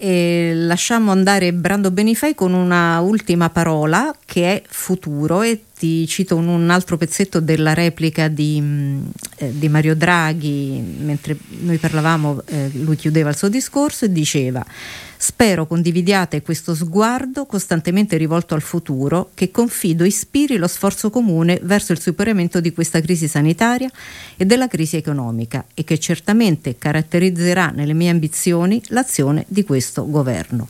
[0.00, 6.36] E lasciamo andare Brando Benifei con una ultima parola che è futuro e ti cito
[6.36, 12.42] un, un altro pezzetto della replica di, mm, eh, di, Mario Draghi mentre noi parlavamo
[12.46, 14.64] eh, lui chiudeva il suo discorso e diceva
[15.20, 21.90] Spero condividiate questo sguardo costantemente rivolto al futuro che confido ispiri lo sforzo comune verso
[21.90, 23.90] il superamento di questa crisi sanitaria
[24.36, 30.68] e della crisi economica e che certamente caratterizzerà nelle mie ambizioni l'azione di questo governo.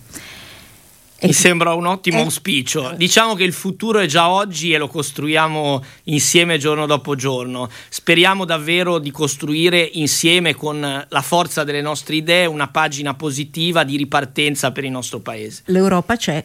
[1.20, 2.92] Mi sembra un ottimo auspicio.
[2.96, 7.68] Diciamo che il futuro è già oggi e lo costruiamo insieme giorno dopo giorno.
[7.88, 13.96] Speriamo davvero di costruire insieme con la forza delle nostre idee una pagina positiva di
[13.96, 15.62] ripartenza per il nostro paese.
[15.66, 16.44] L'Europa c'è,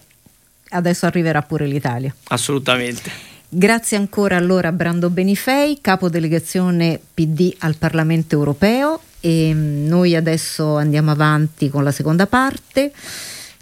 [0.69, 2.13] adesso arriverà pure l'Italia.
[2.29, 3.11] Assolutamente.
[3.47, 10.77] Grazie ancora allora a Brando Benifei, capo delegazione PD al Parlamento europeo e noi adesso
[10.77, 12.91] andiamo avanti con la seconda parte.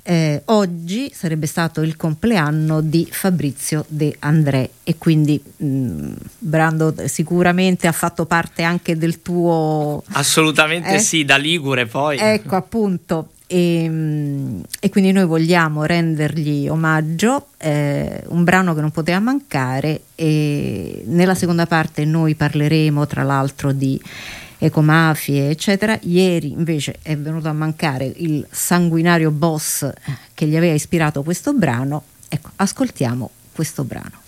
[0.04, 6.96] Eh, oggi sarebbe stato il compleanno di Fabrizio De André e quindi mh, mm, Brando
[7.06, 10.04] sicuramente ha fatto parte anche del tuo...
[10.14, 11.00] Assolutamente eh?
[11.00, 12.18] sì, da Ligure poi.
[12.18, 13.30] Ecco appunto.
[13.46, 20.04] E, mm, e, quindi noi vogliamo rendergli omaggio, eh, un brano che non poteva mancare
[20.16, 24.02] e nella seconda parte noi parleremo tra l'altro di
[24.63, 25.97] ecomafie, eccetera.
[26.04, 29.89] Ieri invece è venuto a mancare il sanguinario boss
[30.36, 32.04] che gli aveva ispirato questo brano.
[32.30, 34.21] Ecco, ascoltiamo questo brano.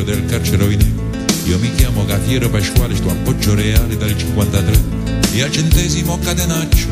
[0.00, 1.08] Brigadiero del carcere Rovinello.
[1.44, 4.78] Io mi chiamo Gatiero Pasquale, sto a Poggio Reale dal 53
[5.32, 6.86] e al centesimo catenaccio,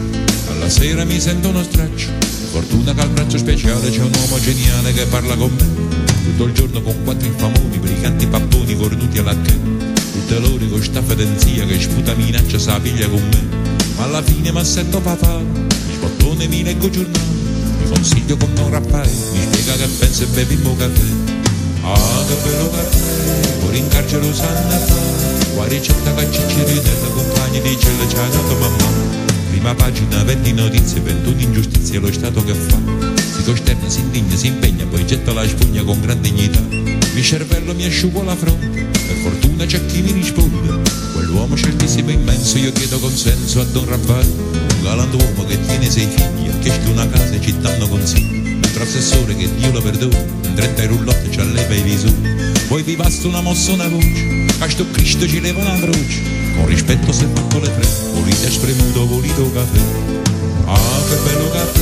[0.50, 2.08] alla sera mi sento uno straccio.
[2.50, 5.96] Fortuna che al braccio speciale c'è un uomo geniale che parla con me.
[6.24, 9.56] Tutto il giorno con quattro infamoni, briganti papponi cornuti alla che.
[10.12, 13.56] Tutte loro con sta fedenzia che sputa minaccia sa figlia con me.
[13.96, 17.36] Ma alla fine mi assetto papà, mi spottone mi leggo giornale.
[17.82, 21.27] Mi consiglio con Don Raffaele, mi spiega che pensa e bevi un caffè.
[21.90, 25.46] Ah, che bello caffè, pure in carcere lo sanno fare.
[25.54, 28.90] Qua ricetta che ciccirinella, compagni di cella ci ha dato mamma.
[29.48, 32.78] Prima pagina, 20 notizie, 21 ingiustizie, lo Stato che fa.
[33.16, 36.60] Si costerna, si indigna, si impegna, poi getta la spugna con gran dignità.
[36.60, 40.82] Mi cervello mi asciugo la fronte, per fortuna c'è chi mi risponde.
[41.14, 44.28] Quell'uomo certissimo e immenso, io chiedo consenso a Don Raffaele.
[44.28, 48.38] Un galantuomo che tiene sei figli, ha chiesto una casa e ci danno consigli
[48.88, 52.52] assessore che Dio lo perdona, in 30 rullotte ci alleva i visori.
[52.66, 56.20] Poi vi basta una mossa, una voce, a sto Cristo ci leva una croce.
[56.56, 59.78] Con rispetto se fatto le tre, volite spremuto, volito caffè.
[60.64, 61.80] Ah, che bello caffè,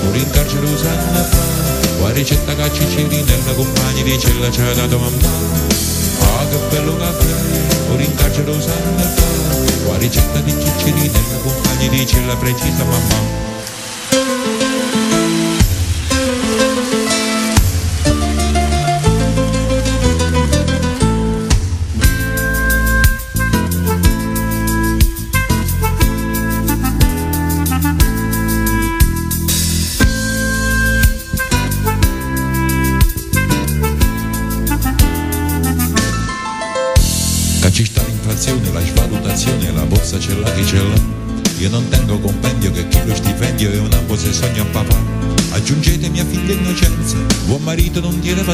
[0.00, 1.96] pure in carcere usanna fa.
[1.98, 5.28] Qua ricetta che Ciccirinella, compagni di cella ci ha dato mamma.
[6.20, 9.84] Ah, che bello caffè, pure in carcere usanna fa.
[9.84, 13.47] Qua ricetta di Ciccirinella, compagni di cella precisa mamma.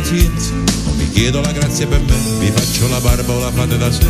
[0.05, 0.53] Pazienza.
[0.53, 3.91] Non vi chiedo la grazia per me, vi faccio la barba o la fate da
[3.91, 4.07] sé.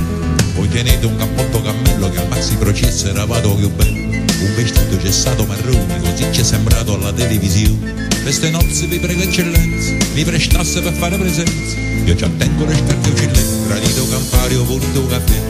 [0.54, 4.12] Poi tenete un cappotto cammello che al maxi processo era vado più bello.
[4.12, 8.08] Un vestito cessato marrone, così ci è sembrato alla televisione.
[8.22, 11.76] Queste nozze vi prego eccellenza, mi prestasse per fare presenza.
[12.04, 15.40] Io ci attengo le scarpe uccellenti, granito campario, volito caffè.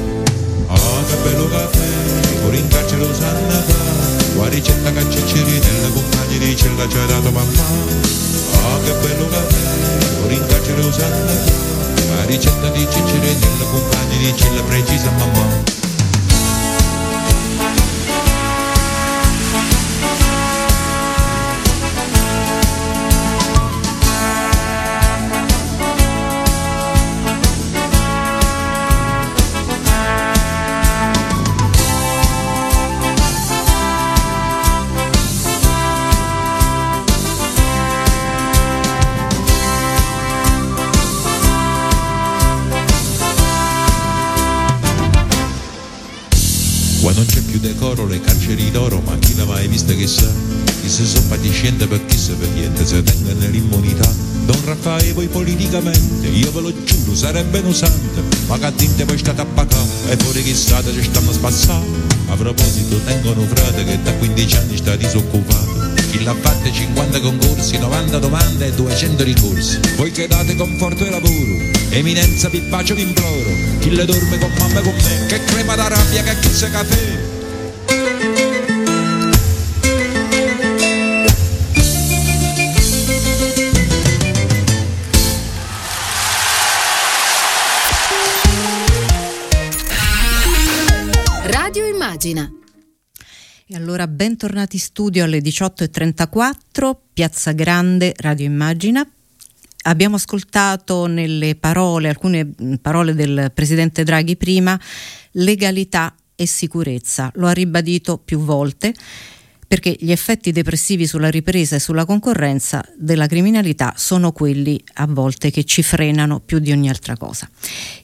[0.67, 2.05] Ah, che bello caffè!
[2.43, 7.07] pure in carcere lo sanno fare la ricetta che ciccirinella compagni di cella ci ha
[7.07, 9.94] dato mamma ah che bello caffè
[10.91, 11.27] sanno
[12.07, 15.84] fare la ricetta di ciccirinella compagni di cella precisa mamma
[51.65, 54.13] patiscente per chi se niente, se tengono l'immunità.
[54.45, 59.41] Don Raffaele poi politicamente, io ve lo giuro, sarebbe usante, ma che dinte poi state
[59.41, 62.13] a pagare, e fuori chissà ci stanno spassando.
[62.29, 65.93] A proposito, tengono un frate che da 15 anni sta disoccupato.
[66.11, 69.81] Chi l'ha fatta 50 concorsi, 90 domande e 200 ricorsi.
[69.97, 73.51] Voi che date conforto e lavoro, eminenza vi bacio vi imploro.
[73.81, 76.71] Chi le dorme con mamma e con me, che crema da rabbia, che chi se
[76.71, 77.24] caffè.
[92.25, 92.51] Pagina.
[93.67, 99.07] E allora bentornati in studio alle 18.34, Piazza Grande, Radio Immagina.
[99.87, 104.79] Abbiamo ascoltato nelle parole, alcune parole del Presidente Draghi prima,
[105.33, 107.31] legalità e sicurezza.
[107.35, 108.95] Lo ha ribadito più volte
[109.75, 115.51] perché gli effetti depressivi sulla ripresa e sulla concorrenza della criminalità sono quelli a volte
[115.51, 117.51] che ci frenano più di ogni altra cosa.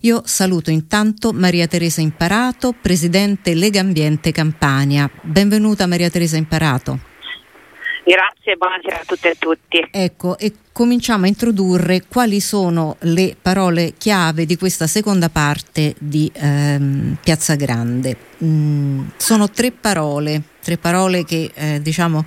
[0.01, 5.09] Io saluto intanto Maria Teresa Imparato, Presidente Lega Ambiente Campania.
[5.23, 7.10] Benvenuta Maria Teresa Imparato.
[8.05, 9.89] Grazie, buonasera a tutte e a tutti.
[9.91, 16.31] Ecco, e cominciamo a introdurre quali sono le parole chiave di questa seconda parte di
[16.35, 18.17] ehm, Piazza Grande.
[18.43, 22.25] Mm, sono tre parole, tre parole che eh, diciamo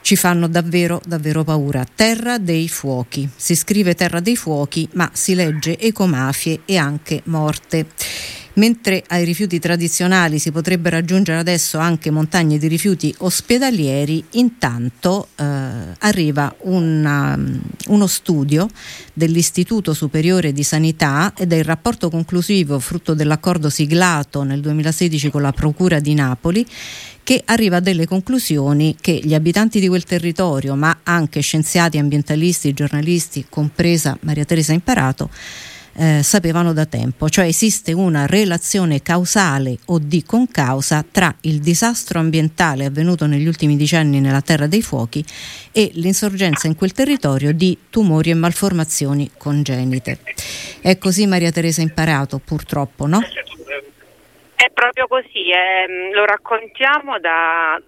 [0.00, 1.84] ci fanno davvero, davvero paura.
[1.94, 3.26] Terra dei fuochi.
[3.34, 7.86] Si scrive Terra dei fuochi, ma si legge ecomafie e anche morte.
[8.54, 15.44] Mentre ai rifiuti tradizionali si potrebbero aggiungere adesso anche montagne di rifiuti ospedalieri, intanto eh,
[15.98, 17.36] arriva una,
[17.88, 18.68] uno studio
[19.12, 25.42] dell'Istituto Superiore di Sanità ed è il rapporto conclusivo frutto dell'accordo siglato nel 2016 con
[25.42, 26.64] la Procura di Napoli
[27.24, 32.74] che arriva a delle conclusioni che gli abitanti di quel territorio, ma anche scienziati, ambientalisti,
[32.74, 35.30] giornalisti, compresa Maria Teresa Imparato,
[35.96, 42.18] eh, sapevano da tempo, cioè esiste una relazione causale o di concausa tra il disastro
[42.18, 45.24] ambientale avvenuto negli ultimi decenni nella Terra dei Fuochi
[45.72, 50.18] e l'insorgenza in quel territorio di tumori e malformazioni congenite.
[50.80, 53.20] È così Maria Teresa Imparato, purtroppo, no?
[54.54, 57.80] È proprio così, eh, lo raccontiamo da,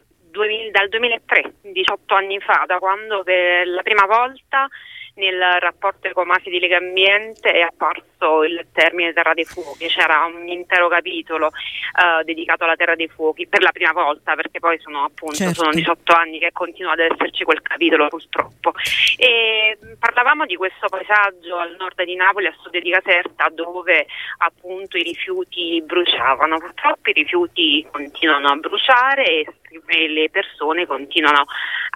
[0.70, 4.68] dal 2003, 18 anni fa, da quando per la prima volta
[5.16, 10.46] nel rapporto Ecomafia di Lega Ambiente è apparso il termine Terra dei Fuochi, c'era un
[10.46, 15.04] intero capitolo uh, dedicato alla Terra dei Fuochi per la prima volta, perché poi sono
[15.04, 15.62] appunto certo.
[15.62, 18.72] sono 18 anni che continua ad esserci quel capitolo purtroppo.
[19.16, 24.06] E parlavamo di questo paesaggio al nord di Napoli, a sud di Caserta, dove
[24.38, 26.58] appunto i rifiuti bruciavano.
[26.58, 29.46] Purtroppo i rifiuti continuano a bruciare e
[29.86, 31.44] e le persone continuano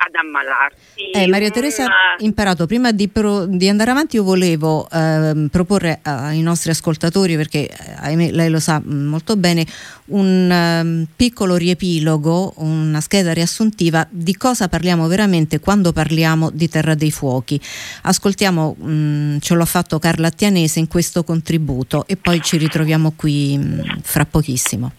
[0.03, 1.11] ad ammalarsi.
[1.13, 5.99] Eh, Maria Teresa ha imparato, prima di, pro, di, andare avanti io volevo eh, proporre
[6.03, 9.67] ai nostri ascoltatori, perché eh, ahimè, lei lo sa mm, molto bene,
[10.07, 16.95] un um, piccolo riepilogo, una scheda riassuntiva di cosa parliamo veramente quando parliamo di Terra
[16.95, 17.61] dei Fuochi.
[18.03, 23.13] Ascoltiamo, mh, mm, ce l'ha fatto Carla Attianese in questo contributo e poi ci ritroviamo
[23.15, 24.93] qui mh, mm, fra pochissimo.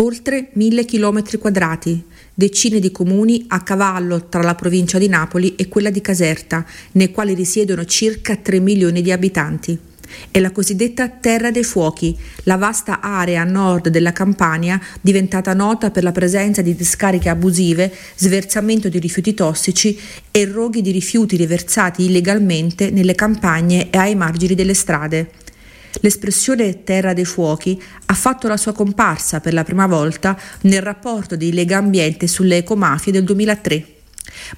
[0.00, 2.02] Oltre mille chilometri quadrati,
[2.34, 7.10] decine di comuni a cavallo tra la provincia di Napoli e quella di Caserta, nei
[7.10, 9.78] quali risiedono circa 3 milioni di abitanti.
[10.30, 15.90] È la cosiddetta Terra dei Fuochi, la vasta area a nord della Campania diventata nota
[15.90, 19.98] per la presenza di discariche abusive, sversamento di rifiuti tossici
[20.30, 25.30] e roghi di rifiuti riversati illegalmente nelle campagne e ai margini delle strade.
[26.00, 31.36] L'espressione terra dei fuochi ha fatto la sua comparsa per la prima volta nel rapporto
[31.36, 33.86] di Lega Ambiente sulle ecomafie del 2003.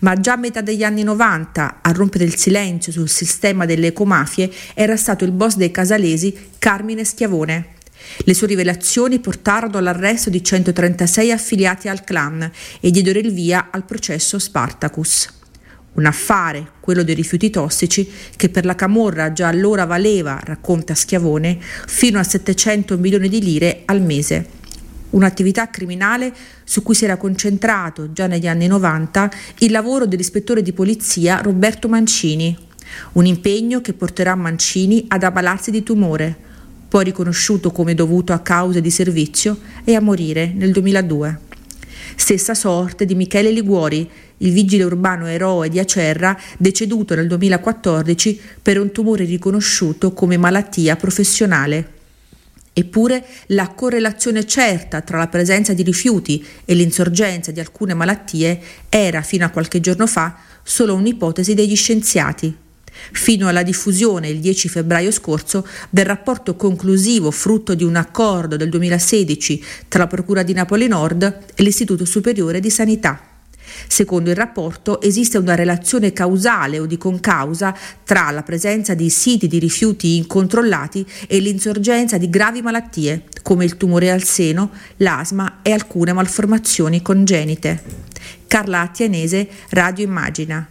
[0.01, 4.51] Ma già a metà degli anni 90 a rompere il silenzio sul sistema delle ecomafie
[4.75, 7.79] era stato il boss dei casalesi Carmine Schiavone.
[8.25, 13.85] Le sue rivelazioni portarono all'arresto di 136 affiliati al clan e diedero il via al
[13.85, 15.40] processo Spartacus.
[15.93, 21.59] Un affare, quello dei rifiuti tossici, che per la Camorra già allora valeva, racconta Schiavone,
[21.87, 24.59] fino a 700 milioni di lire al mese.
[25.11, 26.33] Un'attività criminale
[26.63, 31.89] su cui si era concentrato già negli anni 90 il lavoro dell'ispettore di polizia Roberto
[31.89, 32.57] Mancini.
[33.13, 36.37] Un impegno che porterà Mancini ad ammalarsi di tumore,
[36.89, 41.39] poi riconosciuto come dovuto a cause di servizio e a morire nel 2002.
[42.15, 44.09] Stessa sorte di Michele Liguori,
[44.43, 50.97] il vigile urbano eroe di Acerra, deceduto nel 2014 per un tumore riconosciuto come malattia
[50.97, 51.99] professionale.
[52.73, 59.23] Eppure la correlazione certa tra la presenza di rifiuti e l'insorgenza di alcune malattie era,
[59.23, 62.55] fino a qualche giorno fa, solo un'ipotesi degli scienziati,
[63.13, 68.69] fino alla diffusione il 10 febbraio scorso del rapporto conclusivo frutto di un accordo del
[68.69, 71.23] 2016 tra la Procura di Napoli Nord
[71.55, 73.30] e l'Istituto Superiore di Sanità.
[73.87, 79.49] Secondo il rapporto esiste una relazione causale o di concausa tra la presenza di siti
[79.49, 85.73] di rifiuti incontrollati e l'insorgenza di gravi malattie come il tumore al seno, l'asma e
[85.73, 87.83] alcune malformazioni congenite.
[88.47, 90.69] Carla Attianese, Radio Immagina.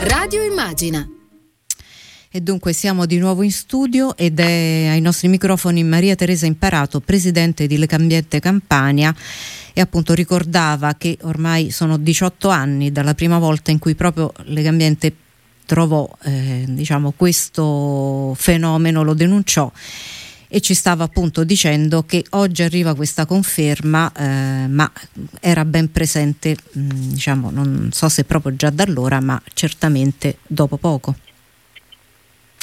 [0.00, 1.08] Radio Immagina.
[2.36, 7.00] E dunque siamo di nuovo in studio ed è ai nostri microfoni Maria Teresa Imparato,
[7.00, 9.14] presidente di Lecambiente Campania
[9.72, 15.14] e appunto ricordava che ormai sono 18 anni dalla prima volta in cui proprio Lecambiente
[15.64, 19.72] trovò eh, diciamo, questo fenomeno, lo denunciò
[20.46, 24.92] e ci stava appunto dicendo che oggi arriva questa conferma eh, ma
[25.40, 30.76] era ben presente mh, diciamo non so se proprio già da allora ma certamente dopo
[30.76, 31.16] poco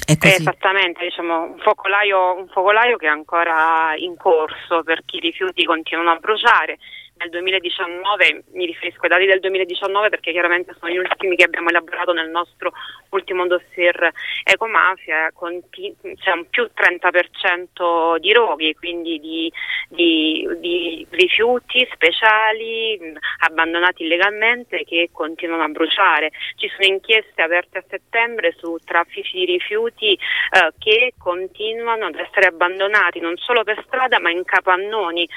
[0.06, 5.64] Esattamente, diciamo, un, focolaio, un focolaio che è ancora in corso per chi i rifiuti
[5.66, 6.78] continuano a bruciare,
[7.24, 11.70] nel 2019, mi riferisco ai dati del 2019 perché chiaramente sono gli ultimi che abbiamo
[11.70, 12.74] elaborato nel nostro
[13.10, 14.12] ultimo dossier
[14.44, 19.52] ecomafia, conti- c'è un più 30% di roghi, quindi di,
[19.88, 23.00] di, di rifiuti speciali
[23.40, 26.32] abbandonati illegalmente che continuano a bruciare.
[26.56, 32.48] Ci sono inchieste aperte a settembre su traffici di rifiuti eh, che continuano ad essere
[32.48, 35.30] abbandonati non solo per strada ma in capannoni, eh,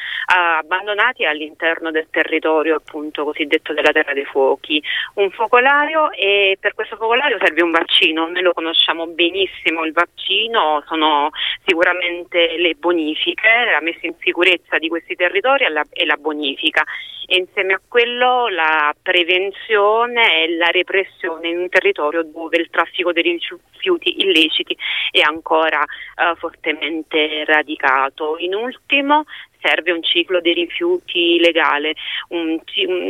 [0.59, 4.83] abbandonati all'interno del territorio appunto cosiddetto della terra dei fuochi.
[5.15, 10.83] Un focolario e per questo focolario serve un vaccino, noi lo conosciamo benissimo, il vaccino
[10.87, 11.31] sono
[11.65, 16.83] sicuramente le bonifiche, la messa in sicurezza di questi territori e la, bonifica
[17.27, 23.13] e insieme a quello la prevenzione e la repressione in un territorio dove il traffico
[23.13, 24.77] dei rifiuti illeciti
[25.11, 28.37] è ancora uh, fortemente radicato.
[28.39, 29.25] In ultimo
[29.61, 31.95] serve un ciclo dei rifiuti legale,
[32.29, 32.59] un,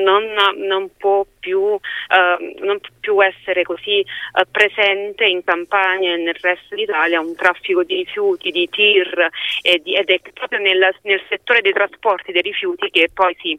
[0.03, 0.25] non,
[0.67, 1.81] non, può più, uh,
[2.65, 7.83] non, può più, essere così uh, presente in campagna e nel resto d'Italia un traffico
[7.83, 9.29] di rifiuti, di tir
[9.63, 13.59] ed è proprio nel, nel settore dei trasporti dei rifiuti che poi si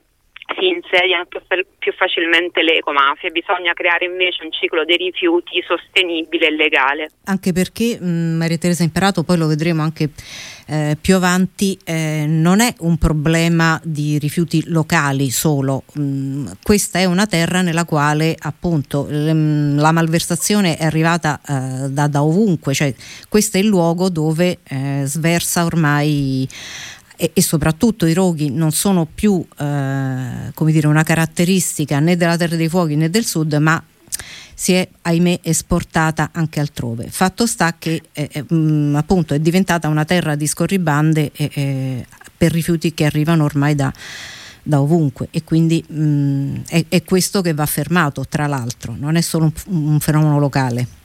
[0.56, 1.42] si insediano più,
[1.78, 7.12] più, facilmente le ecomafie, bisogna creare invece un ciclo dei rifiuti sostenibile e legale.
[7.26, 10.10] Anche perché, mh, Maria Teresa Imperato, poi lo vedremo anche
[10.70, 17.06] eh, più avanti, eh, non è un problema di rifiuti locali solo, mh, questa è
[17.06, 22.94] una terra nella quale appunto l- la malversazione è arrivata eh, da, da, ovunque, cioè
[23.30, 26.48] questo è il luogo dove eh, sversa ormai
[27.16, 32.68] e, soprattutto i roghi non sono più eh, dire, una caratteristica né della Terra dei
[32.68, 33.82] Fuochi né del Sud, ma
[34.60, 37.10] si è ahimè esportata anche altrove.
[37.12, 42.06] Fatto sta che eh, eh, mh, appunto è diventata una terra di scorribande eh, eh,
[42.36, 43.94] per rifiuti che arrivano ormai da,
[44.64, 45.28] da ovunque.
[45.30, 49.92] E quindi mh, è, è, questo che va fermato tra l'altro, non è solo un,
[49.92, 50.97] un fenomeno locale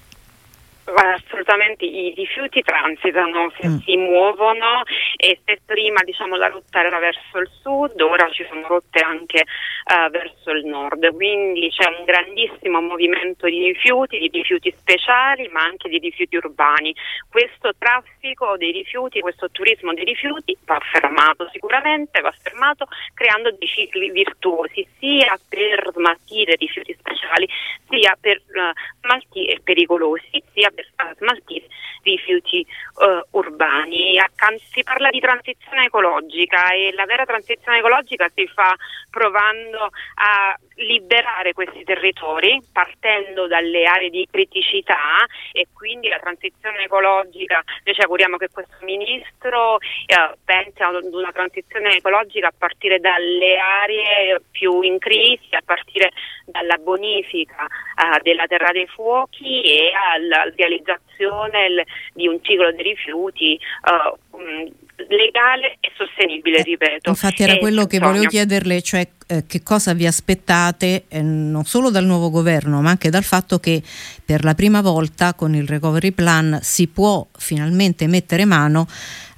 [0.94, 3.76] assolutamente i rifiuti transitano, si, mm.
[3.78, 4.82] si muovono
[5.16, 9.42] e se prima diciamo, la rotta era verso il sud, ora ci sono rotte anche
[9.42, 15.62] uh, verso il nord, quindi c'è un grandissimo movimento di rifiuti, di rifiuti speciali ma
[15.62, 16.94] anche di rifiuti urbani.
[17.30, 23.68] Questo traffico dei rifiuti, questo turismo dei rifiuti va fermato sicuramente, va fermato creando dei
[23.68, 27.48] cicli virtuosi sia per smaltire rifiuti speciali
[27.88, 31.66] sia per uh, smaltire pericolosi, sia per uh, smaltire
[32.02, 32.66] rifiuti
[32.96, 34.18] uh, urbani.
[34.18, 38.74] Accanto, si parla di transizione ecologica e la vera transizione ecologica si fa
[39.10, 47.62] provando a liberare questi territori partendo dalle aree di criticità e quindi la transizione ecologica,
[47.84, 53.56] noi ci auguriamo che questo ministro eh, pensi ad una transizione ecologica a partire dalle
[53.56, 56.10] aree più in crisi, a partire
[56.46, 63.54] dalla bonifica eh, della terra dei fuochi e alla realizzazione di un ciclo dei rifiuti
[63.54, 64.70] eh,
[65.08, 67.10] legale e sostenibile, eh, ripeto.
[67.10, 71.90] Infatti era quello che volevo chiederle, cioè eh, che cosa vi aspettate eh, non solo
[71.90, 73.82] dal nuovo governo, ma anche dal fatto che
[74.24, 78.86] per la prima volta con il recovery plan si può finalmente mettere mano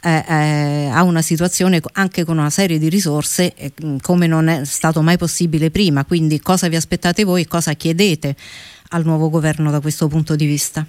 [0.02, 4.64] eh, eh a una situazione anche con una serie di risorse eh, come non è
[4.64, 6.04] stato mai possibile prima.
[6.04, 8.34] Quindi cosa vi aspettate voi e cosa chiedete
[8.90, 10.86] al nuovo governo da questo punto di vista?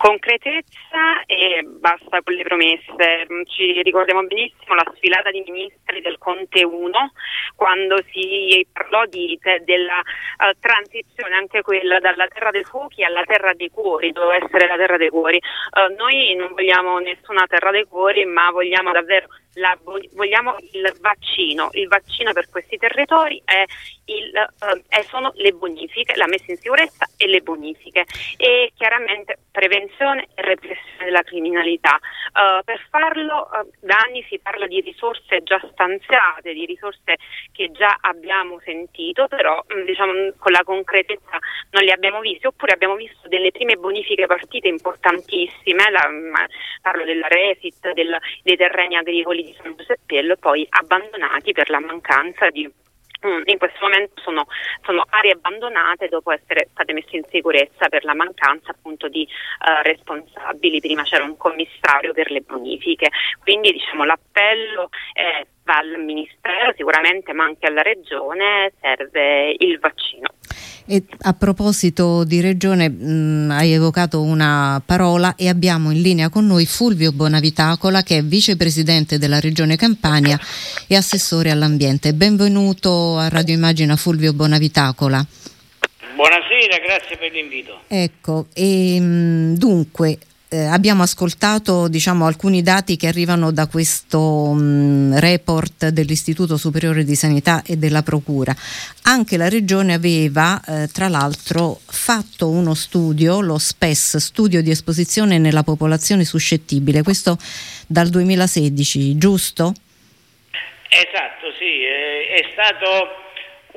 [0.00, 3.26] Concretezza e basta con le promesse.
[3.44, 6.90] Ci ricordiamo benissimo la sfilata di ministri del Conte 1
[7.54, 13.52] quando si parlò di, della uh, transizione anche quella dalla terra dei fuochi alla terra
[13.52, 15.36] dei cuori, doveva essere la terra dei cuori.
[15.36, 21.68] Uh, noi non vogliamo nessuna terra dei cuori, ma vogliamo davvero la, vogliamo il vaccino.
[21.72, 23.64] Il vaccino per questi territori è
[24.16, 24.34] il,
[24.88, 28.04] eh, sono le bonifiche, la messa in sicurezza e le bonifiche
[28.36, 31.98] e chiaramente prevenzione e repressione della criminalità.
[32.32, 37.16] Uh, per farlo uh, da anni si parla di risorse già stanziate, di risorse
[37.52, 41.38] che già abbiamo sentito, però mm, diciamo, con la concretezza
[41.70, 46.34] non le abbiamo viste, oppure abbiamo visto delle prime bonifiche partite importantissime, la, mm,
[46.82, 52.48] parlo della Refit, del, dei terreni agricoli di San Giuseppiello, poi abbandonati per la mancanza
[52.50, 52.89] di mm,
[53.22, 54.46] in questo momento sono,
[54.82, 59.82] sono, aree abbandonate dopo essere state messe in sicurezza per la mancanza appunto di uh,
[59.82, 60.80] responsabili.
[60.80, 63.10] Prima c'era un commissario per le bonifiche,
[63.42, 70.28] quindi diciamo, l'appello è, va al Ministero sicuramente ma anche alla Regione, serve il vaccino.
[70.92, 76.48] E a proposito di regione, mh, hai evocato una parola e abbiamo in linea con
[76.48, 80.36] noi Fulvio Bonavitacola che è vicepresidente della regione Campania
[80.88, 82.12] e assessore all'ambiente.
[82.12, 85.24] Benvenuto a Radio Immagina Fulvio Bonavitacola.
[86.16, 87.82] Buonasera, grazie per l'invito.
[87.86, 90.18] Ecco, e, mh, dunque
[90.50, 97.14] eh, abbiamo ascoltato diciamo, alcuni dati che arrivano da questo mh, report dell'Istituto Superiore di
[97.14, 98.52] Sanità e della Procura.
[99.04, 105.38] Anche la Regione aveva eh, tra l'altro fatto uno studio, lo SPES, studio di esposizione
[105.38, 107.36] nella popolazione suscettibile, questo
[107.86, 109.72] dal 2016, giusto?
[110.90, 113.20] Esatto, sì, è stato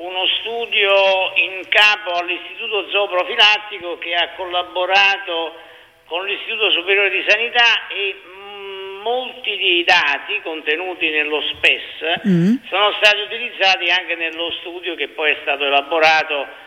[0.02, 0.90] uno studio
[1.38, 5.72] in capo all'Istituto Zooprofilattico che ha collaborato
[6.06, 12.54] con l'Istituto Superiore di Sanità e mm, molti dei dati contenuti nello SPES mm.
[12.68, 16.62] sono stati utilizzati anche nello studio che poi è stato elaborato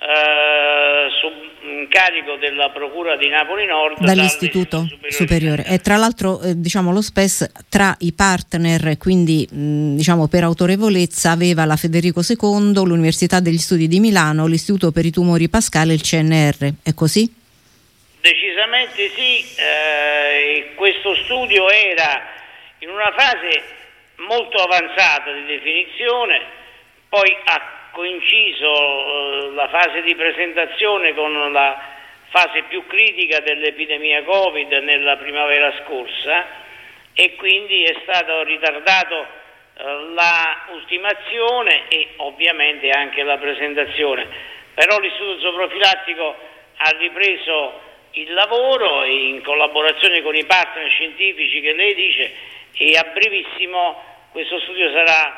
[0.00, 1.28] eh, su
[1.68, 5.10] incarico della Procura di Napoli Nord dall'Istituto Superiore.
[5.10, 5.64] Superiore.
[5.66, 11.32] E tra l'altro eh, diciamo, lo SPES tra i partner, quindi mh, diciamo, per autorevolezza,
[11.32, 15.96] aveva la Federico II, l'Università degli Studi di Milano, l'Istituto per i tumori Pascale e
[15.96, 16.72] il CNR.
[16.82, 17.39] È così?
[18.20, 22.22] Decisamente sì, eh, questo studio era
[22.80, 23.62] in una fase
[24.16, 26.42] molto avanzata di definizione,
[27.08, 31.80] poi ha coinciso eh, la fase di presentazione con la
[32.28, 36.46] fase più critica dell'epidemia Covid nella primavera scorsa
[37.14, 39.26] e quindi è stato ritardato
[39.78, 44.26] eh, la ultimazione e ovviamente anche la presentazione.
[44.74, 46.36] Però l'Istituto Zooprofilattico
[46.76, 52.32] ha ripreso il lavoro in collaborazione con i partner scientifici che lei dice
[52.72, 54.02] e a brevissimo
[54.32, 55.28] questo studio sarà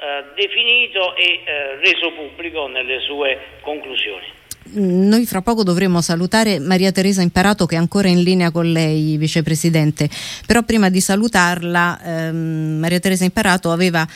[0.00, 4.38] eh, definito e eh, reso pubblico nelle sue conclusioni.
[4.70, 9.16] Noi fra poco dovremo salutare Maria Teresa Imparato che è ancora in linea con lei,
[9.16, 10.10] vicepresidente,
[10.46, 14.06] però prima di salutarla ehm, Maria Teresa Imparato aveva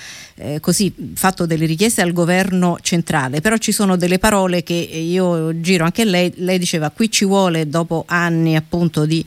[0.43, 5.61] eh, così fatto delle richieste al governo centrale, però ci sono delle parole che io
[5.61, 9.24] giro anche lei, lei diceva qui ci vuole dopo anni appunto di,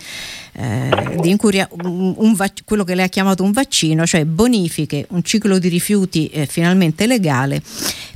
[0.53, 2.36] eh, di incuria un, un
[2.66, 7.07] quello che lei ha chiamato un vaccino, cioè bonifiche, un ciclo di rifiuti eh, finalmente
[7.07, 7.61] legale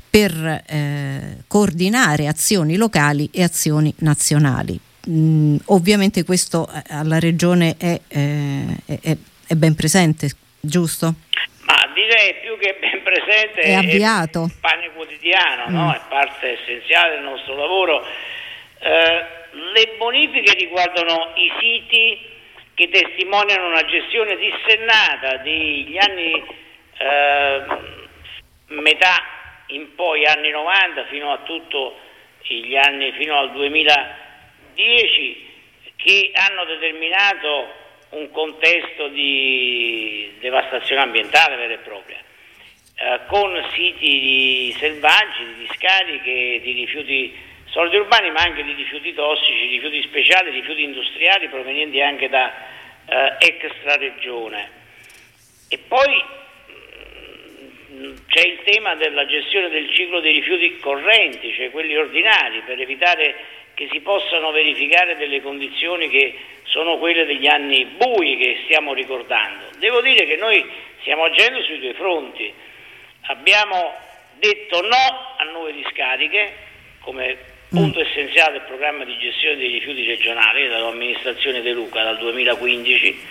[0.09, 4.79] per eh, coordinare azioni locali e azioni nazionali.
[5.09, 10.29] Mm, ovviamente questo eh, alla Regione è, eh, è, è, ben presente,
[10.59, 11.15] giusto?
[11.65, 12.77] Ma direi più che
[13.09, 14.45] presente è, avviato.
[14.45, 15.73] è pane quotidiano, mm.
[15.73, 15.93] no?
[15.93, 18.05] è parte essenziale del nostro lavoro.
[18.79, 22.37] Eh, le bonifiche riguardano i siti
[22.75, 26.45] che testimoniano una gestione dissennata degli anni
[26.97, 27.63] eh,
[28.67, 29.23] metà
[29.67, 31.97] in poi anni 90 fino a tutto
[32.43, 35.47] gli anni fino al 2010
[35.97, 37.73] che hanno determinato
[38.09, 42.17] un contesto di devastazione ambientale vera e propria
[43.01, 47.33] eh, con siti selvaggi, di discariche, di rifiuti
[47.65, 52.51] solidi urbani ma anche di rifiuti tossici, rifiuti speciali, rifiuti industriali provenienti anche da
[53.07, 53.97] eh, extra.
[55.69, 56.23] E poi
[58.27, 63.35] c'è il tema della gestione del ciclo dei rifiuti correnti, cioè quelli ordinari, per evitare
[63.75, 69.69] che si possano verificare delle condizioni che sono quelle degli anni bui che stiamo ricordando.
[69.77, 70.63] Devo dire che noi
[70.99, 72.53] stiamo agendo sui due fronti.
[73.27, 73.93] Abbiamo
[74.39, 76.53] detto no a nuove discariche
[77.01, 77.37] come
[77.69, 78.01] punto mm.
[78.01, 83.27] essenziale del programma di gestione dei rifiuti regionali dall'amministrazione De Luca dal 2015.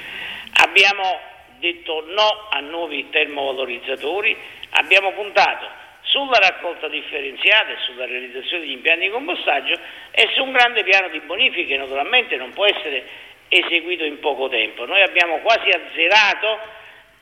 [0.63, 1.21] Abbiamo
[1.59, 4.37] detto no a nuovi termovalorizzatori,
[4.71, 5.67] abbiamo puntato
[6.03, 9.79] sulla raccolta differenziata e sulla realizzazione degli impianti di compostaggio
[10.11, 14.49] e su un grande piano di bonifiche che naturalmente non può essere eseguito in poco
[14.49, 14.87] tempo.
[14.87, 16.59] Noi abbiamo quasi azzerato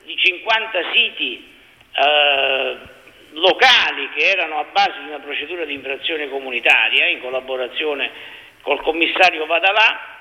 [0.03, 1.55] di 50 siti
[1.97, 2.77] eh,
[3.31, 8.11] locali che erano a base di una procedura di infrazione comunitaria in collaborazione
[8.61, 10.15] col commissario Vadalà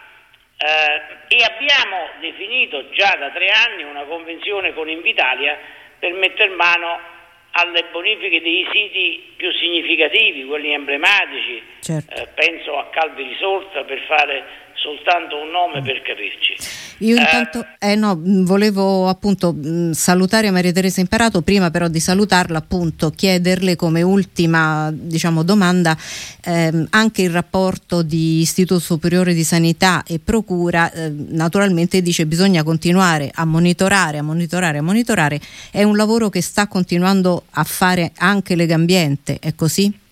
[0.57, 5.59] eh, e abbiamo definito già da tre anni una convenzione con Invitalia
[5.99, 7.15] per mettere mano
[7.53, 12.15] alle bonifiche dei siti più significativi, quelli emblematici, certo.
[12.15, 14.45] eh, penso a Calvi Risorta per fare
[14.77, 16.57] soltanto un nome per capirci.
[17.01, 19.55] Io intanto eh, eh no, volevo appunto
[19.93, 25.97] salutare Maria Teresa Imperato, prima però di salutarla appunto chiederle come ultima diciamo, domanda
[26.45, 32.63] ehm, anche il rapporto di Istituto Superiore di Sanità e Procura eh, naturalmente dice bisogna
[32.63, 38.13] continuare a monitorare, a monitorare, a monitorare, è un lavoro che sta continuando a fare
[38.17, 40.05] anche Legambiente, è così?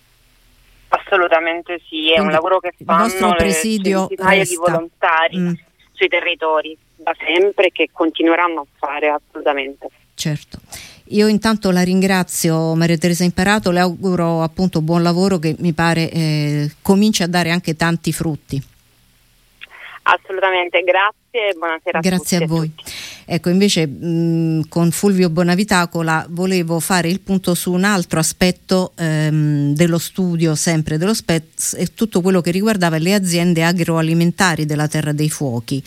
[0.97, 5.53] Assolutamente sì, è Quindi un lavoro che fanno le centinaia di volontari mm.
[5.93, 9.89] sui territori da sempre che continueranno a fare assolutamente.
[10.13, 10.59] Certo.
[11.09, 16.09] Io intanto la ringrazio Maria Teresa Imperato, le auguro appunto buon lavoro che mi pare
[16.09, 18.59] eh, cominci a dare anche tanti frutti.
[20.03, 22.71] Assolutamente, grazie e buonasera grazie a, a voi.
[23.27, 29.73] Ecco, invece mh, con Fulvio Bonavitacola volevo fare il punto su un altro aspetto ehm,
[29.73, 35.11] dello studio, sempre dello SPETS, e tutto quello che riguardava le aziende agroalimentari della Terra
[35.11, 35.83] dei Fuochi,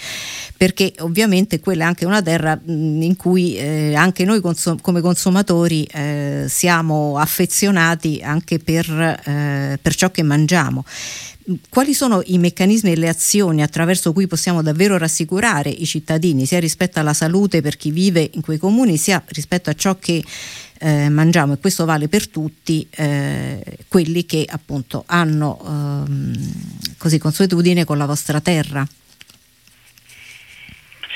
[0.57, 5.01] perché ovviamente quella è anche una terra mh, in cui eh, anche noi consum- come
[5.01, 10.85] consumatori eh, siamo affezionati anche per, eh, per ciò che mangiamo
[11.71, 16.61] quali sono i meccanismi e le azioni attraverso cui possiamo davvero rassicurare i cittadini, sia
[16.61, 20.23] rispetto alla salute per chi vive in quei comuni, sia rispetto a ciò che
[20.81, 26.35] eh, mangiamo e questo vale per tutti eh, quelli che appunto hanno ehm,
[26.99, 28.87] così consuetudine con la vostra terra.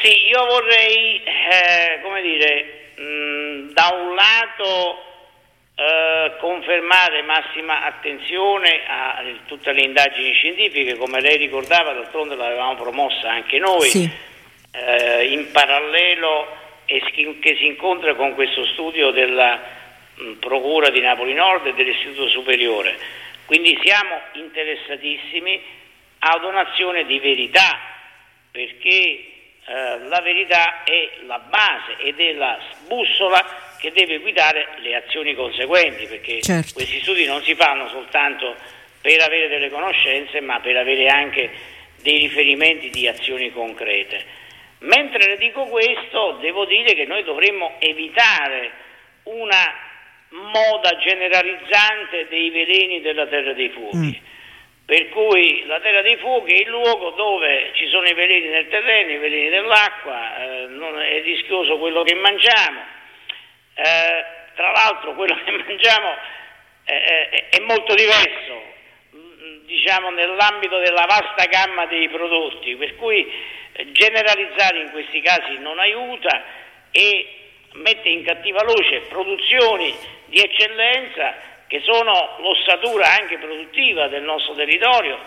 [0.02, 5.11] Sì, io vorrei, eh, come dire, mh, da un lato
[5.82, 13.30] eh, confermare massima attenzione a, tutte le indagini scientifiche, come lei ricordava, d'altronde l'avevamo promossa
[13.30, 14.08] anche noi, sì.
[14.70, 16.46] eh, in parallelo
[16.86, 17.02] e
[17.40, 19.60] che si incontra con questo studio della
[20.14, 22.96] mh, Procura di Napoli Nord e dell'Istituto Superiore.
[23.44, 25.60] Quindi siamo interessatissimi
[26.20, 27.76] ad un'azione di verità,
[28.52, 28.90] perché
[29.64, 32.56] eh, la verità è la base ed è la
[32.86, 36.74] bussola che deve guidare le azioni conseguenti, perché certo.
[36.74, 38.54] questi studi non si fanno soltanto
[39.00, 41.50] per avere delle conoscenze, ma per avere anche
[42.00, 44.24] dei riferimenti di azioni concrete.
[44.82, 48.70] Mentre le dico questo, devo dire che noi dovremmo evitare
[49.24, 49.74] una
[50.28, 53.96] moda generalizzante dei veleni della terra dei fuochi.
[53.96, 54.30] Mm.
[54.84, 58.68] Per cui la terra dei fuochi è il luogo dove ci sono i veleni nel
[58.68, 63.00] terreno, i veleni dell'acqua, eh, è rischioso quello che mangiamo
[63.74, 66.14] eh, tra l'altro quello che mangiamo
[66.84, 68.62] è, è, è molto diverso
[69.14, 73.30] mm, diciamo nell'ambito della vasta gamma dei prodotti, per cui
[73.72, 76.44] eh, generalizzare in questi casi non aiuta
[76.90, 77.36] e
[77.74, 79.94] mette in cattiva luce produzioni
[80.26, 85.18] di eccellenza che sono l'ossatura anche produttiva del nostro territorio,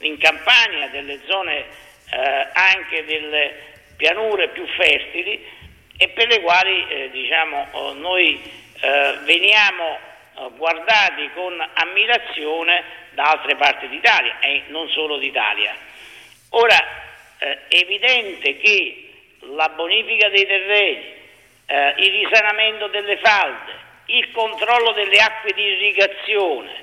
[0.00, 1.58] in Campania, delle zone
[2.10, 5.46] eh, anche delle pianure più fertili
[5.96, 8.40] e per le quali eh, diciamo, oh, noi
[8.80, 9.96] eh, veniamo
[10.36, 15.74] eh, guardati con ammirazione da altre parti d'Italia e non solo d'Italia.
[16.50, 16.76] Ora
[17.38, 21.12] eh, è evidente che la bonifica dei terreni,
[21.66, 23.72] eh, il risanamento delle falde,
[24.06, 26.82] il controllo delle acque di irrigazione,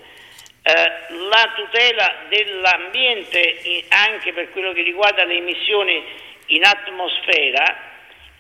[0.64, 6.04] la tutela dell'ambiente anche per quello che riguarda le emissioni
[6.48, 7.91] in atmosfera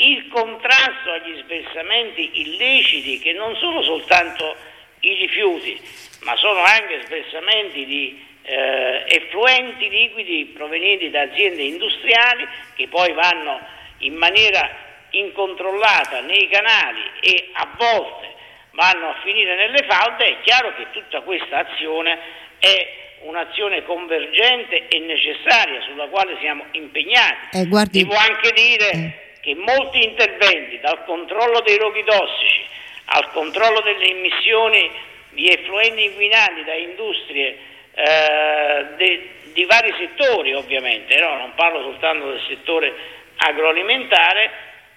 [0.02, 4.56] il contrasto agli sversamenti illeciti che non sono soltanto
[5.02, 5.80] i rifiuti,
[6.22, 13.60] ma sono anche sversamenti di eh, effluenti liquidi provenienti da aziende industriali che poi vanno
[13.99, 14.70] in maniera
[15.12, 18.30] incontrollata nei canali e a volte
[18.72, 22.18] vanno a finire nelle falde, è chiaro che tutta questa azione
[22.58, 27.58] è un'azione convergente e necessaria sulla quale siamo impegnati.
[27.58, 28.04] Eh, guardi...
[28.04, 32.70] Devo anche dire eh che molti interventi, dal controllo dei roghi tossici
[33.14, 34.89] al controllo delle emissioni
[35.30, 37.58] di effluenti inquinanti da industrie
[37.94, 41.38] eh, de, di vari settori ovviamente, no?
[41.38, 42.94] non parlo soltanto del settore
[43.38, 44.52] agroalimentare,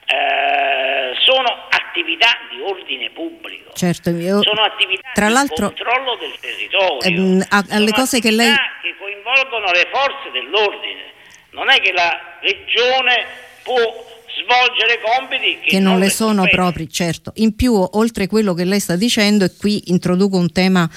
[0.07, 7.01] eh, sono attività di ordine pubblico, certo, io, sono attività tra di controllo del territorio,
[7.01, 8.53] ehm, a, alle cose che lei...
[8.83, 11.13] che coinvolgono le forze dell'ordine,
[11.51, 13.27] non è che la regione
[13.63, 16.57] può svolgere compiti che, che non, non, le sono competi.
[16.57, 17.33] propri, certo.
[17.37, 20.89] In più, oltre quello che lei sta dicendo, e qui introduco un tema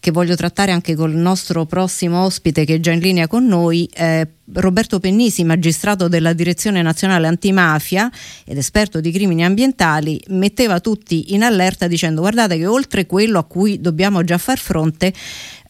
[0.00, 3.88] che voglio trattare anche col nostro prossimo ospite che è già in linea con noi,
[3.94, 8.10] eh, Roberto Pennisi, magistrato della Direzione Nazionale Antimafia
[8.44, 13.44] ed esperto di crimini ambientali, metteva tutti in allerta dicendo guardate che oltre quello a
[13.44, 15.12] cui dobbiamo già far fronte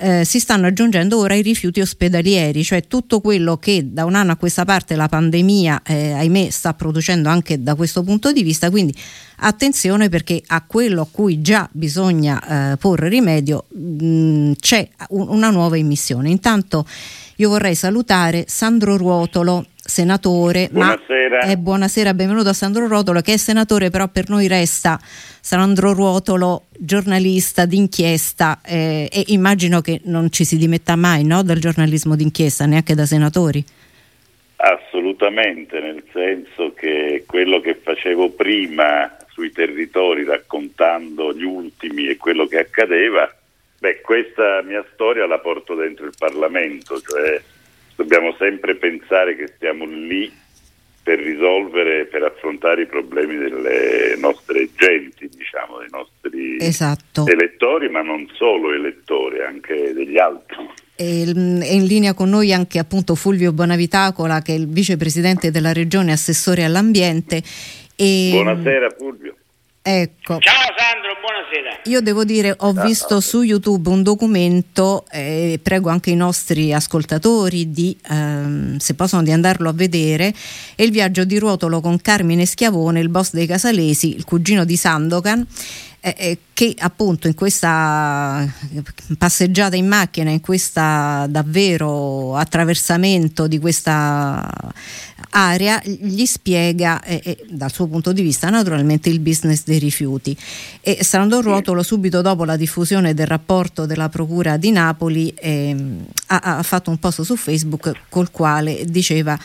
[0.02, 4.32] eh, si stanno aggiungendo ora i rifiuti ospedalieri, cioè tutto quello che da un anno
[4.32, 8.68] a questa parte la pandemia, eh, ahimè, sta producendo anche da questo punto di vista.
[8.68, 8.92] Quindi
[9.36, 15.28] attenzione perché a quello a cui già bisogna eh, porre rimedio mh, mm, c'è un,
[15.28, 16.30] una nuova emissione.
[16.30, 16.84] Intanto
[17.36, 20.68] io vorrei salutare Sandro Ruotolo, senatore.
[20.70, 21.38] Buonasera.
[21.42, 25.92] Ma, eh, buonasera, benvenuto a Sandro Ruotolo, che è senatore, però per noi resta Sandro
[25.92, 32.14] Ruotolo, giornalista d'inchiesta eh, e immagino che non ci si dimetta mai no, dal giornalismo
[32.14, 33.64] d'inchiesta, neanche da senatori.
[34.56, 42.46] Assolutamente, nel senso che quello che facevo prima sui territori raccontando gli ultimi e quello
[42.46, 43.28] che accadeva,
[43.80, 47.42] beh, questa mia storia la porto dentro il Parlamento, cioè
[47.96, 50.30] dobbiamo sempre pensare che stiamo lì
[51.02, 57.26] per risolvere, per affrontare i problemi delle nostre genti, diciamo, dei nostri esatto.
[57.26, 60.56] elettori, ma non solo elettori, anche degli altri.
[60.94, 66.12] È in linea con noi anche appunto Fulvio Bonavitacola, che è il vicepresidente della regione,
[66.12, 67.42] assessore all'ambiente.
[67.96, 68.28] E...
[68.32, 69.34] Buonasera Fulvio.
[69.84, 70.38] Ecco.
[70.38, 71.80] Ciao Sandro, buonasera.
[71.86, 72.84] Io devo dire, ho Ciao.
[72.84, 79.24] visto su YouTube un documento, eh, prego anche i nostri ascoltatori di, ehm, se possono,
[79.24, 80.32] di andarlo a vedere,
[80.76, 84.76] è il viaggio di Ruotolo con Carmine Schiavone, il boss dei Casalesi, il cugino di
[84.76, 85.44] Sandokan
[86.04, 88.44] eh, eh, che appunto in questa
[89.16, 94.50] passeggiata in macchina, in questa davvero attraversamento di questa
[95.30, 100.36] area, gli spiega eh, eh, dal suo punto di vista naturalmente il business dei rifiuti.
[100.80, 106.40] E Sandro Ruotolo subito dopo la diffusione del rapporto della Procura di Napoli ehm, ha,
[106.58, 109.38] ha fatto un post su Facebook col quale diceva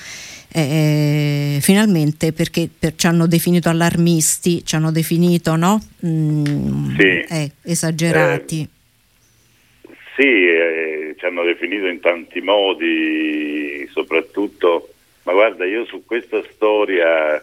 [0.62, 5.80] eh, finalmente perché per, ci hanno definito allarmisti, ci hanno definito no?
[6.06, 7.20] Mm, sì.
[7.30, 8.62] eh, esagerati.
[8.62, 14.94] Eh, sì, eh, ci hanno definito in tanti modi, soprattutto,
[15.24, 17.42] ma guarda, io su questa storia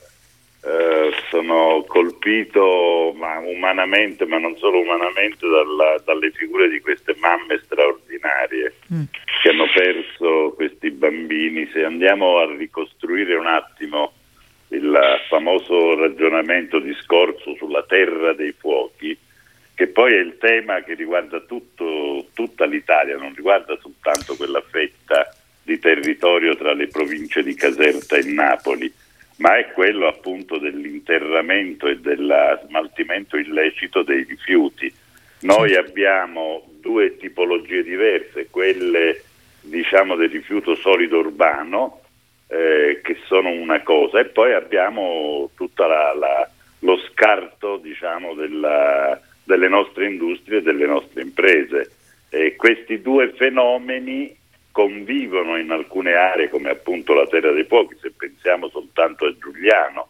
[0.67, 7.61] eh, sono colpito ma umanamente, ma non solo umanamente, dalla, dalle figure di queste mamme
[7.65, 9.03] straordinarie mm.
[9.43, 11.69] che hanno perso questi bambini.
[11.71, 14.15] Se andiamo a ricostruire un attimo
[14.69, 14.99] il
[15.29, 19.17] famoso ragionamento discorso sulla terra dei fuochi,
[19.75, 25.29] che poi è il tema che riguarda tutto, tutta l'Italia, non riguarda soltanto quella fetta
[25.63, 28.93] di territorio tra le province di Caserta e Napoli
[29.37, 34.93] ma è quello appunto dell'interramento e dello smaltimento illecito dei rifiuti.
[35.41, 39.23] Noi abbiamo due tipologie diverse, quelle
[39.61, 42.01] diciamo del rifiuto solido urbano,
[42.47, 45.85] eh, che sono una cosa, e poi abbiamo tutto
[46.81, 51.91] lo scarto diciamo, della, delle nostre industrie e delle nostre imprese.
[52.29, 54.35] E questi due fenomeni
[54.75, 60.09] convivono in alcune aree come appunto la Terra dei Fuochi, se pensiamo soltanto a Giuliano,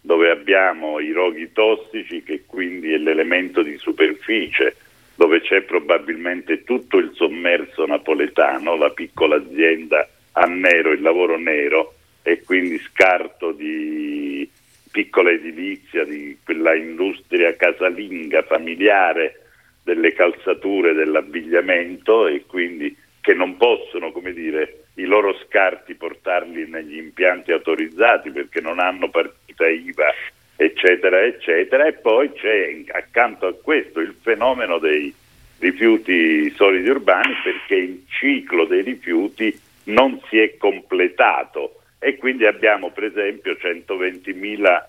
[0.00, 4.76] dove abbiamo i roghi tossici che quindi è l'elemento di superficie,
[5.16, 11.94] dove c'è probabilmente tutto il sommerso napoletano, la piccola azienda a nero, il lavoro nero
[12.22, 14.48] e quindi scarto di
[14.92, 19.40] piccola edilizia, di quella industria casalinga, familiare
[19.82, 26.98] delle calzature, dell'abbigliamento e quindi che non possono, come dire, i loro scarti portarli negli
[26.98, 30.12] impianti autorizzati perché non hanno partita IVA,
[30.56, 31.86] eccetera, eccetera.
[31.86, 35.10] E poi c'è accanto a questo il fenomeno dei
[35.58, 42.90] rifiuti solidi urbani perché il ciclo dei rifiuti non si è completato e quindi abbiamo
[42.90, 44.86] per esempio 120 mila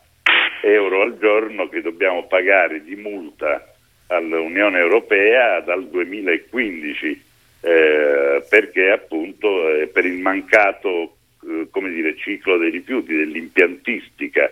[0.62, 3.66] euro al giorno che dobbiamo pagare di multa
[4.08, 7.25] all'Unione Europea dal 2015
[7.66, 14.52] eh, perché appunto eh, per il mancato eh, come dire, ciclo dei rifiuti, dell'impiantistica.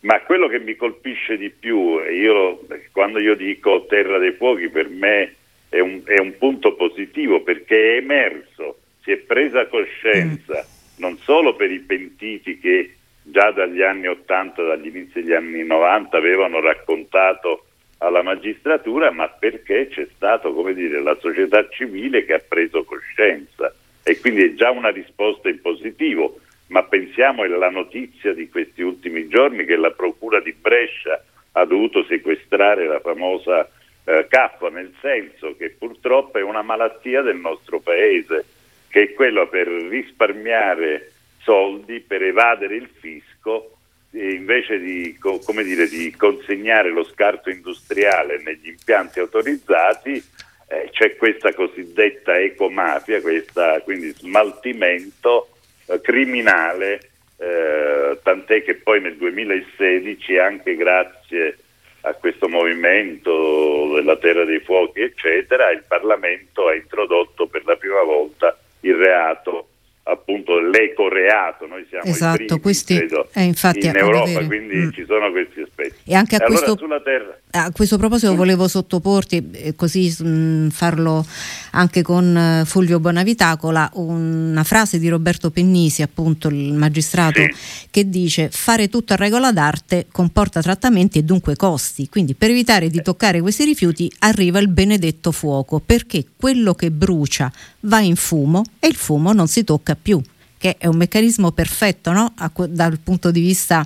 [0.00, 4.88] Ma quello che mi colpisce di più, io, quando io dico terra dei fuochi, per
[4.88, 5.34] me
[5.70, 10.96] è un, è un punto positivo perché è emerso, si è presa coscienza mm.
[10.96, 16.16] non solo per i pentiti che già dagli anni 80, dagli inizi degli anni 90
[16.16, 17.66] avevano raccontato
[18.02, 23.72] alla magistratura, ma perché c'è stato, come dire, la società civile che ha preso coscienza.
[24.02, 29.28] E quindi è già una risposta in positivo, ma pensiamo alla notizia di questi ultimi
[29.28, 31.22] giorni che la Procura di Brescia
[31.52, 33.68] ha dovuto sequestrare la famosa
[34.04, 38.44] eh, Caffa, nel senso che purtroppo è una malattia del nostro paese,
[38.88, 43.76] che è quella per risparmiare soldi, per evadere il fisco,
[44.12, 45.16] invece di,
[45.62, 50.22] dire, di, consegnare lo scarto industriale negli impianti autorizzati,
[50.68, 55.48] eh, c'è questa cosiddetta ecomafia, questa, quindi smaltimento
[55.86, 57.00] eh, criminale,
[57.38, 61.56] eh, tant'è che poi nel 2016, anche grazie
[62.02, 68.02] a questo movimento della Terra dei Fuochi, eccetera, il Parlamento ha introdotto per la prima
[68.02, 69.68] volta il reato
[70.04, 74.90] appunto l'ecoreato, noi siamo esatto, primi, questi, credo, eh, infatti, in Europa, quindi mm.
[74.90, 76.10] ci sono questi aspetti.
[76.10, 78.36] E anche a, e questo, allora a questo, proposito mm.
[78.36, 81.24] volevo sottoporti, eh, così mh, mm, farlo
[81.72, 87.86] anche con eh, Fulvio Bonavitacola, una frase di Roberto Pennisi, appunto il magistrato, sì.
[87.90, 92.88] che dice fare tutto a regola d'arte comporta trattamenti e dunque costi, quindi per evitare
[92.88, 98.64] di toccare questi rifiuti arriva il benedetto fuoco, perché quello che brucia va in fumo
[98.80, 100.20] e il fumo non si tocca più,
[100.58, 102.34] che è un meccanismo perfetto no?
[102.68, 103.84] dal punto di vista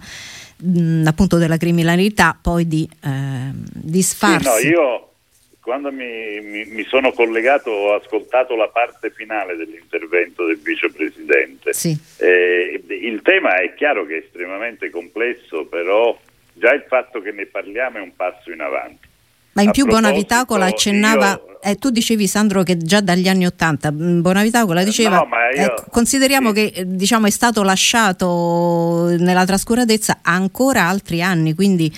[0.57, 4.61] mh, appunto della criminalità poi di eh, disfarsi.
[4.61, 5.11] Sì, no, io
[5.67, 11.73] quando mi, mi, mi, sono collegato ho ascoltato la parte finale dell'intervento del vicepresidente.
[11.73, 11.99] Sì.
[12.19, 16.17] Eh, il tema è chiaro che è estremamente complesso, però
[16.53, 19.06] già il fatto che ne parliamo è un passo in avanti.
[19.57, 21.61] Ma in più Bonavitacola accennava, io...
[21.63, 25.77] eh, tu dicevi Sandro che già dagli anni Ottanta, mm, Bonavitacola diceva, no, io...
[25.77, 26.71] eh, consideriamo sì.
[26.71, 31.91] che diciamo, è stato lasciato nella trascuratezza ancora altri anni, quindi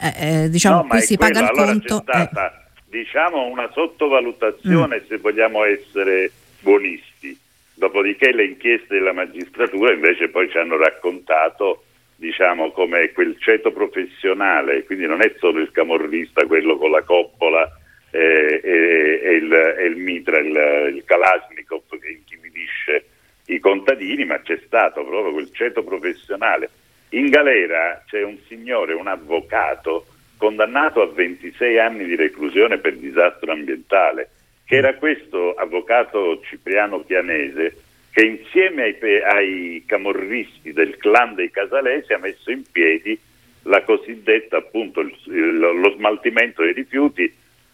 [0.00, 1.32] eh, eh diciamo, no, qui si quello.
[1.32, 2.02] paga il allora conto.
[2.04, 2.22] C'è eh.
[2.24, 5.08] stata, diciamo, una sottovalutazione, mm.
[5.08, 7.38] se vogliamo essere buonisti.
[7.72, 11.84] Dopodiché le inchieste della magistratura invece poi ci hanno raccontato
[12.16, 17.70] diciamo, come quel ceto professionale, quindi non è solo il camorrista, quello con la coppola
[18.10, 23.04] eh, e, e, il, il, mitra, il, il Kalashnikov che intimidisce
[23.46, 26.70] i contadini, ma c'è stato proprio quel ceto professionale.
[27.10, 30.06] In galera c'è un signore, un avvocato,
[30.36, 34.30] condannato a 26 anni di reclusione per disastro ambientale,
[34.64, 37.84] che era questo avvocato cipriano pianese
[38.16, 43.18] che insieme ai, ai, camorristi del clan dei Casalesi ha messo in piedi
[43.64, 47.30] la cosiddetta appunto il, il, lo smaltimento dei rifiuti.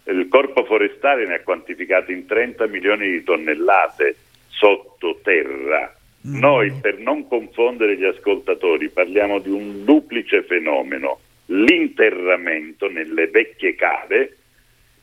[0.06, 4.16] Il corpo forestale ne ha quantificato in 30 milioni di tonnellate
[4.48, 5.94] sottoterra.
[6.26, 6.38] Mm.
[6.40, 11.20] Noi, per non confondere gli ascoltatori, parliamo di un duplice fenomeno.
[11.46, 14.38] L'interramento nelle vecchie cave,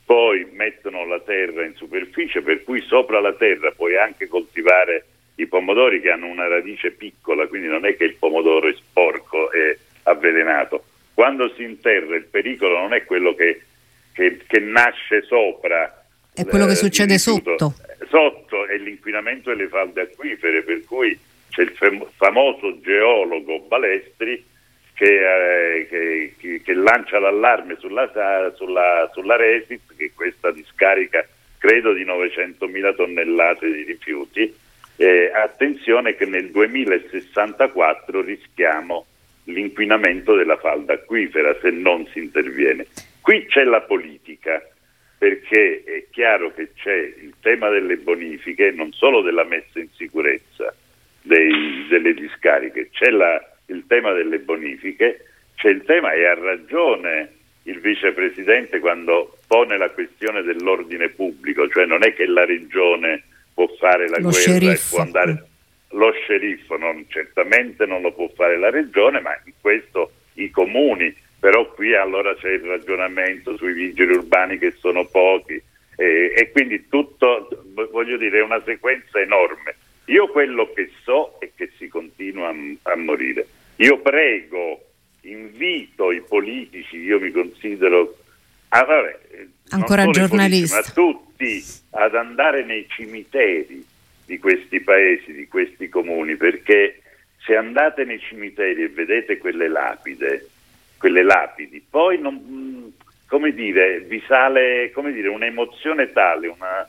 [0.03, 5.05] poi mettono la terra in superficie, per cui sopra la terra puoi anche coltivare
[5.41, 9.51] i pomodori che hanno una radice piccola, quindi non è che il pomodoro è sporco
[9.51, 10.83] e avvelenato.
[11.13, 13.61] Quando si interra il pericolo non è quello che,
[14.13, 16.05] che, che nasce sopra.
[16.33, 17.73] È quello che succede sotto.
[18.09, 21.17] Sotto è l'inquinamento delle falde acquifere, per cui
[21.49, 24.45] c'è il famoso geologo Balestri
[24.93, 25.87] che, eh,
[26.37, 28.09] che, che lancia l'allarme sulla,
[28.55, 31.25] sulla, sulla Resit, che questa discarica
[31.57, 34.53] credo di 900.000 tonnellate di rifiuti,
[34.99, 39.05] eh, attenzione che nel 2064 rischiamo
[39.45, 42.85] l'inquinamento della falda acquifera se non si interviene.
[43.21, 44.61] Qui c'è la politica,
[45.17, 50.75] perché è chiaro che c'è il tema delle bonifiche, non solo della messa in sicurezza
[51.21, 55.25] dei, delle discariche, c'è la, il tema delle bonifiche,
[55.55, 57.31] c'è il tema, e ha ragione
[57.63, 63.23] il vicepresidente quando pone la questione dell'ordine pubblico, cioè non è che la regione
[63.59, 64.71] può fare la lo guerra sceriffo.
[64.71, 65.43] e può andare
[65.89, 71.13] lo sceriffo, non, certamente non lo può fare la regione, ma in questo i comuni,
[71.37, 75.61] però qui allora c'è il ragionamento sui vigili urbani che sono pochi
[75.97, 77.49] eh, e quindi tutto,
[77.91, 79.75] voglio dire, è una sequenza enorme.
[80.05, 83.45] Io quello che so è che si continua a, a morire.
[83.77, 84.85] Io prego,
[85.21, 88.15] invito i politici, io mi considero
[88.69, 89.19] ah, vabbè,
[89.69, 93.85] ancora giornalista, ma tutti ad andare nei cimiteri
[94.25, 97.01] di questi paesi, di questi comuni, perché
[97.43, 100.47] se andate nei cimiteri e vedete quelle lapide,
[100.97, 102.93] quelle lapidi, poi non,
[103.27, 106.87] come dire, vi sale come dire, un'emozione tale, una,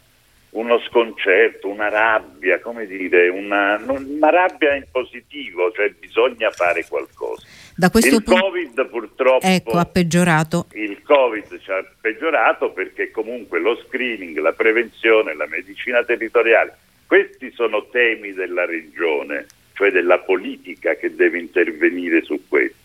[0.51, 7.47] uno sconcerto, una rabbia, come dire, una, una, rabbia in positivo, cioè bisogna fare qualcosa.
[7.77, 8.41] Da questo il punto...
[8.41, 10.67] Covid purtroppo ecco, ha peggiorato.
[10.73, 17.51] Il Covid ci ha peggiorato perché comunque lo screening, la prevenzione, la medicina territoriale, questi
[17.55, 22.79] sono temi della regione, cioè della politica che deve intervenire su questo.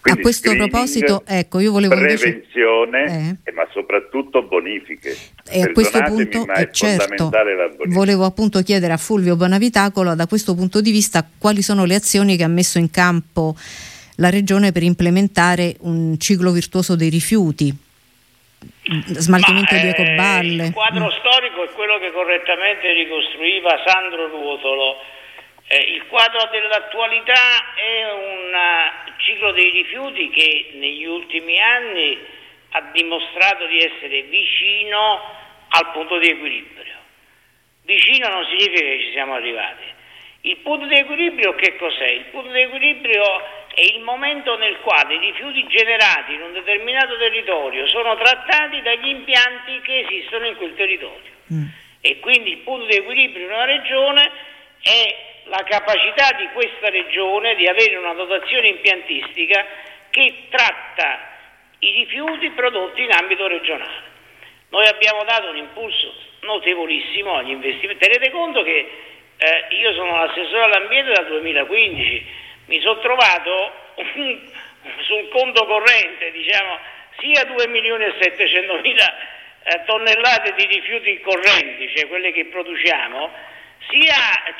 [0.00, 3.38] Quindi a questo proposito, ecco, io volevo prevenzione, invece...
[3.44, 3.52] eh.
[3.52, 5.14] ma soprattutto bonifiche.
[5.50, 7.30] E a questo punto, eh, certo,
[7.88, 12.38] volevo appunto chiedere a Fulvio Bonavitacolo, da questo punto di vista, quali sono le azioni
[12.38, 13.54] che ha messo in campo
[14.20, 17.72] la Regione per implementare un ciclo virtuoso dei rifiuti,
[19.16, 20.66] smaltimento ma, di ecoballe.
[20.66, 21.18] il quadro mm.
[21.18, 24.96] storico è quello che correttamente ricostruiva Sandro Ruotolo
[25.72, 32.18] eh, il quadro dell'attualità è un uh, ciclo dei rifiuti che negli ultimi anni
[32.70, 35.22] ha dimostrato di essere vicino
[35.68, 36.94] al punto di equilibrio.
[37.84, 39.84] Vicino non significa che ci siamo arrivati.
[40.40, 42.08] Il punto di equilibrio che cos'è?
[42.08, 43.22] Il punto di equilibrio
[43.74, 49.08] è il momento nel quale i rifiuti generati in un determinato territorio sono trattati dagli
[49.08, 51.30] impianti che esistono in quel territorio.
[51.52, 51.66] Mm.
[52.00, 54.30] E quindi il punto di equilibrio in una regione
[54.82, 59.66] è la capacità di questa regione di avere una dotazione impiantistica
[60.10, 61.28] che tratta
[61.80, 64.08] i rifiuti prodotti in ambito regionale.
[64.70, 68.06] Noi abbiamo dato un impulso notevolissimo agli investimenti.
[68.06, 68.88] Tenete conto che
[69.36, 72.26] eh, io sono l'assessore all'ambiente dal 2015,
[72.70, 73.72] mi sono trovato
[75.02, 76.78] sul conto corrente diciamo,
[77.18, 79.12] sia 2 milioni e 700 mila
[79.64, 83.30] eh, tonnellate di rifiuti correnti, cioè quelle che produciamo,
[83.90, 84.14] sia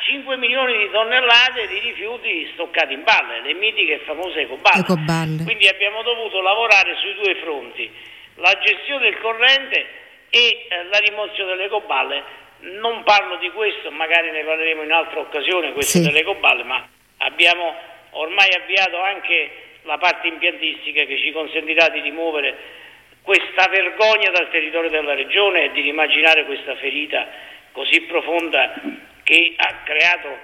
[0.05, 4.81] 5 milioni di tonnellate di rifiuti stoccati in balle, le mitiche e famose ecoballe.
[4.81, 5.45] ecoballe.
[5.45, 7.91] Quindi abbiamo dovuto lavorare sui due fronti,
[8.37, 9.87] la gestione del corrente
[10.31, 12.39] e eh, la rimozione delle ecoballe.
[12.63, 16.05] Non parlo di questo, magari ne parleremo in altra occasione, questo sì.
[16.05, 16.87] delle ecoballe, ma
[17.19, 19.51] abbiamo ormai avviato anche
[19.83, 22.79] la parte impiantistica che ci consentirà di rimuovere
[23.23, 27.27] questa vergogna dal territorio della regione e di rimaginare questa ferita
[27.73, 28.75] così profonda
[29.23, 30.37] che ha creato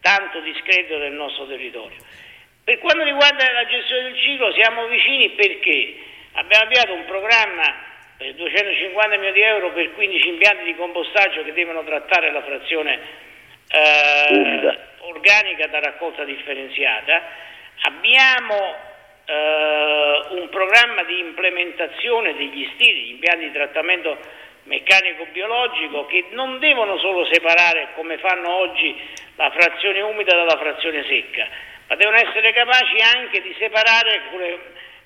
[0.00, 1.96] tanto discredito nel nostro territorio.
[2.64, 5.96] Per quanto riguarda la gestione del ciclo siamo vicini perché
[6.32, 11.52] abbiamo avviato un programma per 250 milioni di euro per 15 impianti di compostaggio che
[11.52, 12.98] devono trattare la frazione
[13.68, 17.22] eh, organica da raccolta differenziata.
[17.82, 18.74] Abbiamo
[19.24, 24.18] eh, un programma di implementazione degli stili, gli impianti di trattamento
[24.64, 28.96] meccanico-biologico che non devono solo separare come fanno oggi
[29.36, 31.46] la frazione umida dalla frazione secca,
[31.88, 34.58] ma devono essere capaci anche di separare alcune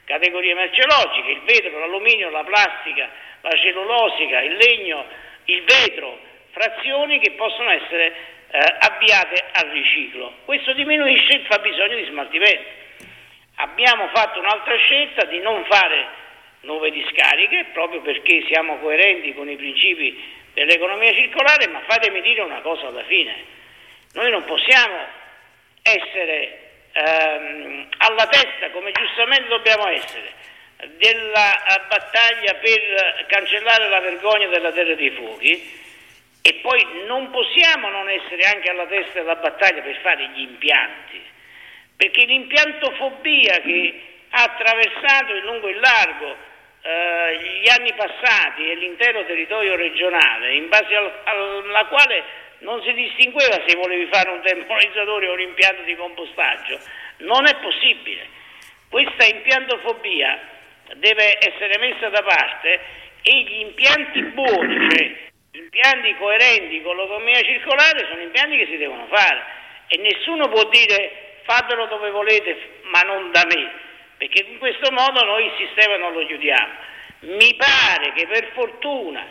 [0.04, 3.08] categorie merceologiche, il vetro, l'alluminio, la plastica,
[3.40, 5.04] la cellulosica, il legno,
[5.44, 6.18] il vetro,
[6.50, 10.38] frazioni che possono essere eh, avviate al riciclo.
[10.44, 12.76] Questo diminuisce il fabbisogno di smaltimento.
[13.56, 16.06] Abbiamo fatto un'altra scelta di non fare
[16.60, 22.60] nuove discariche, proprio perché siamo coerenti con i principi dell'economia circolare, ma fatemi dire una
[22.60, 23.34] cosa alla fine,
[24.14, 24.98] noi non possiamo
[25.82, 26.58] essere
[26.92, 30.32] ehm, alla testa, come giustamente dobbiamo essere,
[30.96, 35.86] della eh, battaglia per cancellare la vergogna della terra dei fuochi
[36.42, 41.20] e poi non possiamo non essere anche alla testa della battaglia per fare gli impianti,
[41.96, 46.36] perché l'impiantofobia che ha attraversato in lungo e in largo
[46.82, 52.22] eh, gli anni passati e l'intero territorio regionale, in base al, alla quale
[52.60, 56.80] non si distingueva se volevi fare un temporizzatore o un impianto di compostaggio.
[57.18, 58.26] Non è possibile.
[58.88, 60.40] Questa impiantofobia
[60.94, 62.80] deve essere messa da parte
[63.22, 65.27] e gli impianti buoni, cioè
[65.78, 69.44] impianti coerenti con l'economia circolare, sono impianti che si devono fare
[69.86, 73.70] e nessuno può dire fatelo dove volete ma non da me
[74.16, 76.72] perché in questo modo noi il sistema non lo chiudiamo.
[77.20, 79.24] Mi pare che per fortuna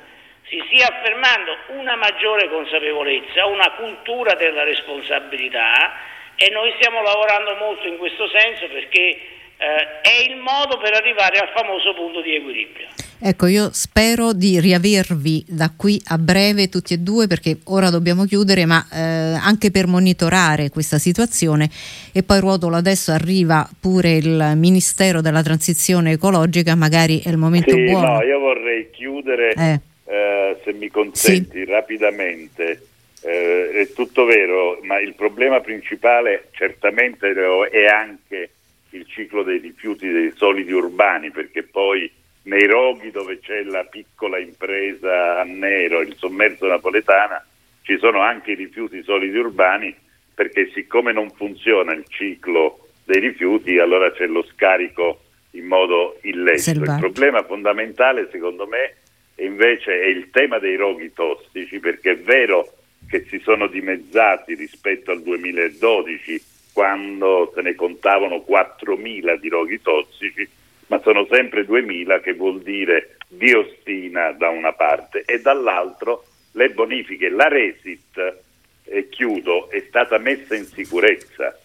[0.47, 5.99] si stia affermando una maggiore consapevolezza, una cultura della responsabilità
[6.37, 9.19] e noi stiamo lavorando molto in questo senso perché
[9.57, 12.87] eh, è il modo per arrivare al famoso punto di equilibrio.
[13.19, 18.25] Ecco, io spero di riavervi da qui a breve tutti e due perché ora dobbiamo
[18.25, 21.67] chiudere, ma eh, anche per monitorare questa situazione
[22.13, 27.71] e poi Ruotolo adesso arriva pure il Ministero della Transizione Ecologica, magari è il momento
[27.71, 28.13] sì, buono.
[28.13, 29.79] No, io vorrei chiudere, eh.
[30.05, 31.65] Eh, se mi consenti, sì.
[31.65, 32.87] rapidamente.
[33.23, 37.33] Eh, è tutto vero, ma il problema principale certamente
[37.71, 38.51] è anche
[38.91, 42.09] il ciclo dei rifiuti dei solidi urbani, perché poi
[42.47, 47.45] nei roghi dove c'è la piccola impresa a nero, il sommerso napoletana,
[47.81, 49.95] ci sono anche i rifiuti solidi urbani,
[50.33, 55.21] perché siccome non funziona il ciclo dei rifiuti, allora c'è lo scarico
[55.51, 56.61] in modo illecito.
[56.61, 56.93] Selvaggio.
[56.93, 58.95] Il problema fondamentale, secondo me,
[59.35, 62.73] invece è il tema dei roghi tossici, perché è vero
[63.09, 66.41] che si sono dimezzati rispetto al 2012
[66.73, 70.47] quando se ne contavano 4.000 di roghi tossici,
[70.87, 76.23] ma sono sempre 2.000 che vuol dire diossina da una parte e dall'altro
[76.53, 77.29] le bonifiche.
[77.29, 78.43] La Resit,
[78.85, 81.57] e chiudo, è stata messa in sicurezza,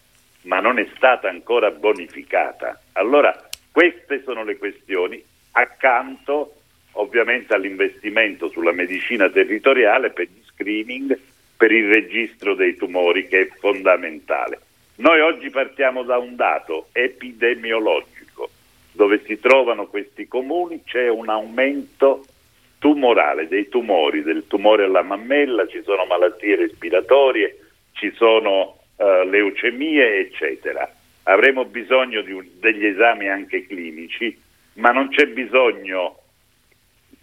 [0.43, 2.81] ma non è stata ancora bonificata.
[2.93, 6.57] Allora queste sono le questioni accanto
[6.93, 11.19] ovviamente all'investimento sulla medicina territoriale per gli screening,
[11.57, 14.61] per il registro dei tumori che è fondamentale.
[14.97, 18.12] Noi oggi partiamo da un dato epidemiologico,
[18.93, 22.25] dove si trovano questi comuni, c'è un aumento
[22.79, 27.59] tumorale dei tumori, del tumore alla mammella, ci sono malattie respiratorie,
[27.93, 30.91] ci sono uh, leucemie, eccetera.
[31.25, 34.37] Avremo bisogno un, degli esami anche clinici,
[34.75, 36.19] ma non c'è bisogno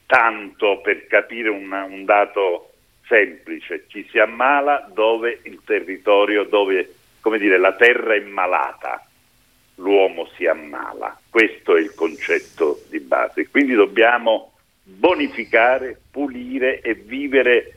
[0.06, 2.72] tanto per capire un, un dato
[3.06, 3.86] semplice.
[3.88, 6.94] Ci si ammala dove il territorio, dove
[7.38, 9.06] dire, la terra è malata,
[9.80, 11.20] l'uomo si ammala.
[11.30, 13.48] Questo è il concetto di base.
[13.50, 14.54] Quindi dobbiamo
[14.84, 17.74] bonificare, pulire e vivere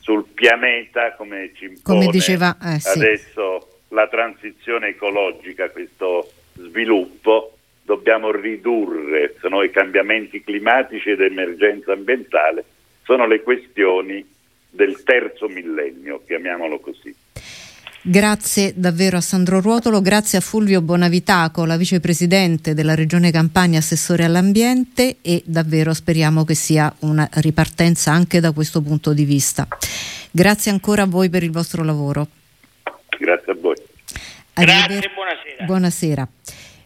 [0.00, 2.98] sul pianeta come ci impone come diceva, eh, sì.
[2.98, 11.92] adesso la transizione ecologica, questo sviluppo, dobbiamo ridurre, se no i cambiamenti climatici ed emergenza
[11.92, 12.64] ambientale
[13.04, 14.24] sono le questioni
[14.68, 17.14] del terzo millennio, chiamiamolo così.
[18.08, 24.22] Grazie davvero a Sandro Ruotolo, grazie a Fulvio Bonavitaco, la vicepresidente della Regione Campania, assessore
[24.22, 29.66] all'ambiente e davvero speriamo che sia una ripartenza anche da questo punto di vista.
[30.30, 32.28] Grazie ancora a voi per il vostro lavoro.
[33.18, 33.74] Grazie a voi.
[34.54, 35.64] Grazie, buonasera.
[35.66, 36.28] Buonasera.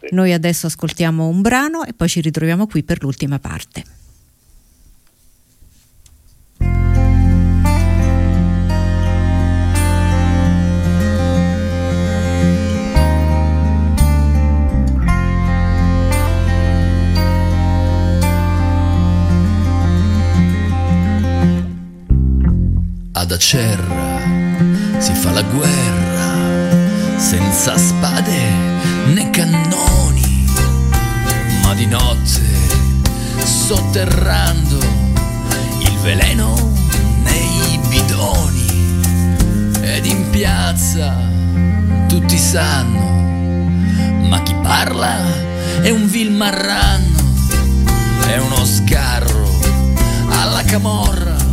[0.09, 4.00] Noi adesso ascoltiamo un brano e poi ci ritroviamo qui per l'ultima parte.
[23.13, 24.19] Ad Acerra.
[24.97, 28.49] Si fa la guerra senza spade
[29.13, 30.45] né cannoni,
[31.63, 32.41] ma di notte
[33.43, 34.77] sotterrando
[35.79, 36.73] il veleno
[37.23, 38.99] nei bidoni.
[39.81, 41.15] Ed in piazza
[42.07, 43.69] tutti sanno,
[44.27, 45.17] ma chi parla
[45.81, 47.19] è un vil marranno,
[48.27, 49.49] è uno scarro
[50.29, 51.50] alla camorra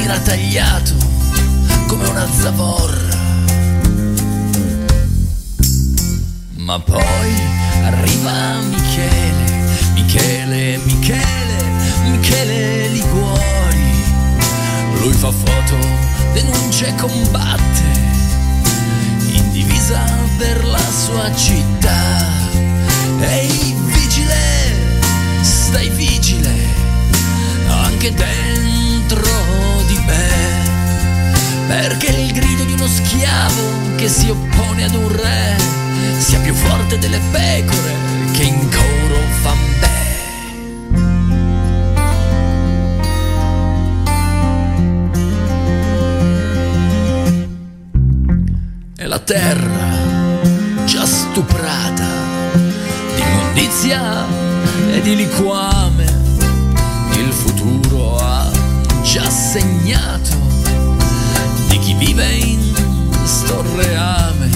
[0.00, 0.94] finirà tagliato
[1.86, 3.18] come una zavorra.
[6.56, 7.32] Ma poi
[7.84, 11.64] arriva Michele, Michele, Michele,
[12.04, 14.04] Michele Liguori.
[15.00, 15.76] Lui fa foto,
[16.32, 17.82] denuncia e combatte,
[19.32, 20.02] in divisa
[20.38, 22.26] per la sua città.
[23.20, 24.74] Ehi vigile,
[25.42, 26.54] stai vigile,
[27.68, 29.39] anche dentro
[31.66, 35.56] perché il grido di uno schiavo che si oppone ad un re
[36.18, 37.94] sia più forte delle pecore
[38.32, 39.70] che in coro fan
[49.02, 49.88] E la terra
[50.84, 52.04] già stuprata
[53.14, 54.26] di immondizia
[54.92, 56.04] e di liquame,
[59.12, 60.36] già segnato
[61.80, 62.60] chi vive in
[63.24, 64.48] sto reame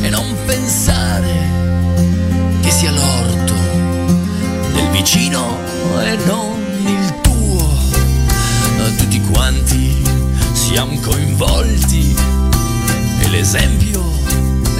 [0.00, 1.50] e non pensare
[2.62, 3.52] che sia l'orto
[4.72, 5.58] del vicino
[6.00, 7.76] e non il tuo.
[8.96, 10.02] Tutti quanti
[10.54, 12.16] siamo coinvolti
[13.20, 14.02] e l'esempio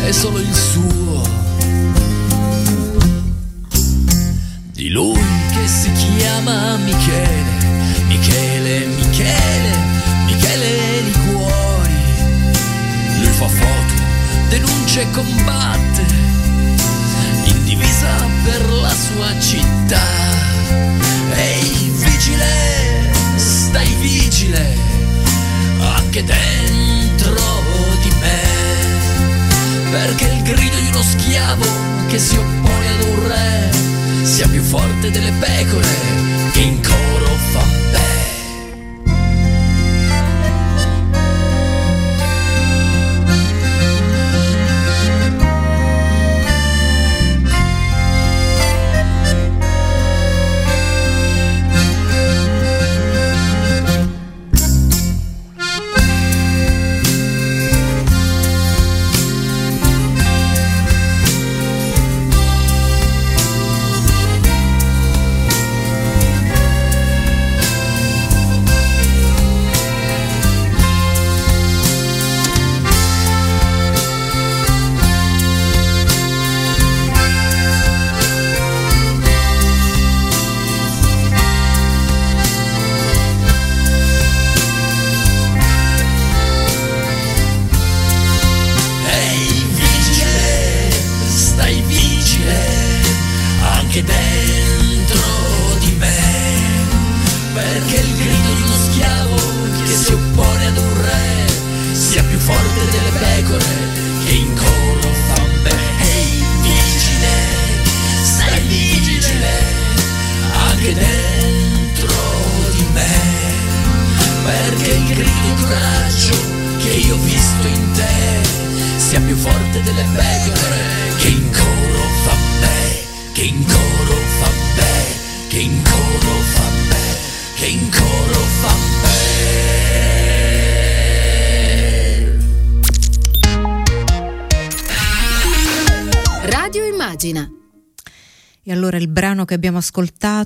[0.03, 1.23] è solo il suo.
[4.73, 5.21] Di lui
[5.53, 7.58] che si chiama Michele,
[8.09, 9.77] Michele, Michele,
[10.25, 11.93] Michele di cuori.
[13.21, 13.95] Lui fa foto,
[14.49, 16.05] denuncia e combatte,
[17.45, 18.09] in divisa
[18.45, 20.07] per la sua città.
[21.35, 24.77] Ehi vigile, stai vigile,
[25.79, 27.37] anche dentro
[28.03, 28.41] di me.
[29.91, 31.65] Perché il grido di uno schiavo
[32.09, 33.71] che si oppone ad un re
[34.23, 35.89] sia più forte delle pecore
[36.53, 36.81] che in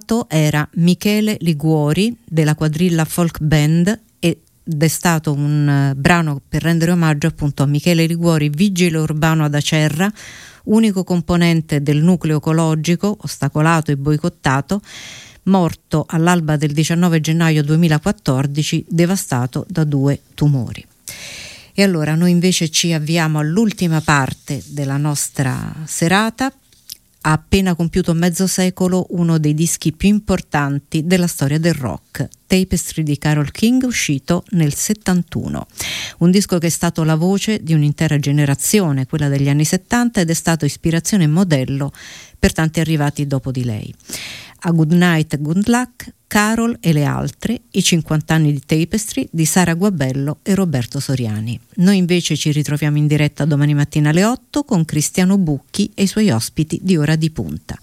[0.03, 4.37] ascoltato era Michele Liguori della quadrilla Folk Band ed
[4.83, 9.55] è stato un uh, brano per rendere omaggio appunto a Michele Liguori, vigile urbano ad
[9.55, 10.13] Acerra,
[10.65, 14.81] unico componente del nucleo ecologico, ostacolato e boicottato,
[15.45, 20.85] morto all'alba del 19 gennaio 2014, devastato da due tumori.
[21.75, 26.53] E allora noi invece ci avviamo all'ultima parte della nostra serata
[27.23, 33.03] ha appena compiuto mezzo secolo uno dei dischi più importanti della storia del rock, Tapestry
[33.03, 35.67] di Carol King, uscito nel 71.
[36.19, 40.31] Un disco che è stato la voce di un'intera generazione, quella degli anni 70, ed
[40.31, 41.93] è stato ispirazione e modello
[42.39, 43.95] per tanti arrivati dopo di lei.
[44.65, 49.45] A Good Night, Good Luck, Carol e le altre, i 50 anni di Tapestry di
[49.45, 51.61] Sara Guabello e Roberto Soriani.
[51.77, 56.07] Noi invece ci ritroviamo in diretta domani mattina alle 8 con Cristiano Bucchi e i
[56.07, 57.77] suoi ospiti di Ora di Punta.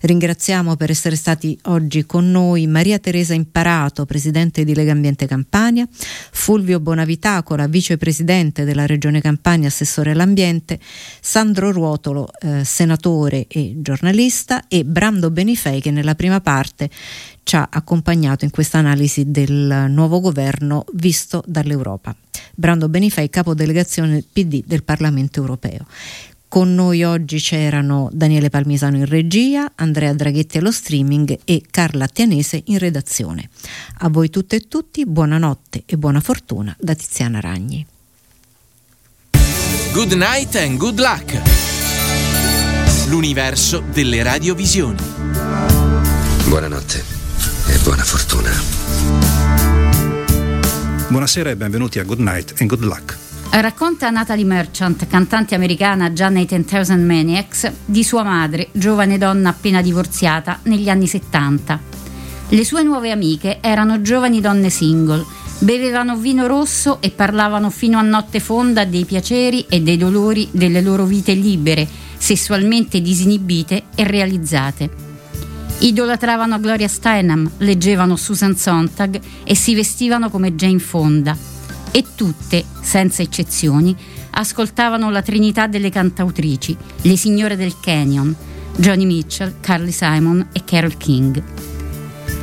[0.00, 5.88] Ringraziamo per essere stati oggi con noi Maria Teresa Imparato, presidente di Lega Ambiente Campania,
[5.90, 10.78] Fulvio Bonavitacola, vicepresidente della Regione Campania, assessore all'ambiente,
[11.20, 16.88] Sandro Ruotolo, eh, senatore e giornalista e Brando Benifei che nella prima parte
[17.42, 22.14] ci ha accompagnato in questa analisi del nuovo governo visto dall'Europa.
[22.54, 25.86] Brando Benifei, capodelegazione PD del Parlamento europeo.
[26.48, 32.62] Con noi oggi c'erano Daniele Palmisano in regia, Andrea Draghetti allo streaming e Carla Attianese
[32.66, 33.50] in redazione.
[33.98, 37.86] A voi tutte e tutti buonanotte e buona fortuna da Tiziana Ragni.
[39.92, 41.38] Good night and good luck.
[43.08, 45.02] L'universo delle radiovisioni.
[46.46, 47.04] Buonanotte
[47.68, 48.50] e buona fortuna.
[51.08, 53.27] Buonasera e benvenuti a Good Night and Good Luck.
[53.50, 59.82] Racconta Natalie Merchant, cantante americana già nei 10,000 Maniacs, di sua madre, giovane donna appena
[59.82, 61.80] divorziata, negli anni 70.
[62.50, 65.24] Le sue nuove amiche erano giovani donne single,
[65.60, 70.80] bevevano vino rosso e parlavano fino a notte fonda dei piaceri e dei dolori delle
[70.80, 74.90] loro vite libere, sessualmente disinibite e realizzate.
[75.80, 81.57] Idolatravano Gloria Steinem, leggevano Susan Sontag e si vestivano come Jane Fonda.
[81.90, 83.96] E tutte, senza eccezioni,
[84.30, 88.34] ascoltavano la trinità delle cantautrici, le signore del Canyon,
[88.76, 91.42] Johnny Mitchell, Carly Simon e Carol King.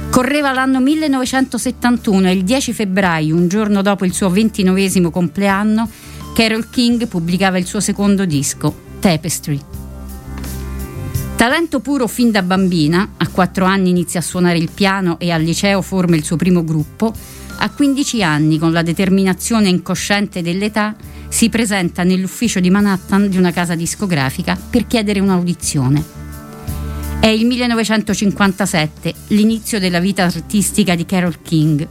[0.10, 5.90] Correva l'anno 1971 e il 10 febbraio, un giorno dopo il suo ventinovesimo compleanno,
[6.34, 9.60] Carol King pubblicava il suo secondo disco, Tapestry.
[11.36, 15.42] Talento puro fin da bambina, a 4 anni inizia a suonare il piano e al
[15.42, 17.14] liceo forma il suo primo gruppo,
[17.58, 20.96] a 15 anni, con la determinazione incosciente dell'età,
[21.28, 26.04] si presenta nell'ufficio di Manhattan di una casa discografica per chiedere un'audizione.
[27.20, 31.88] È il 1957, l'inizio della vita artistica di Carol King,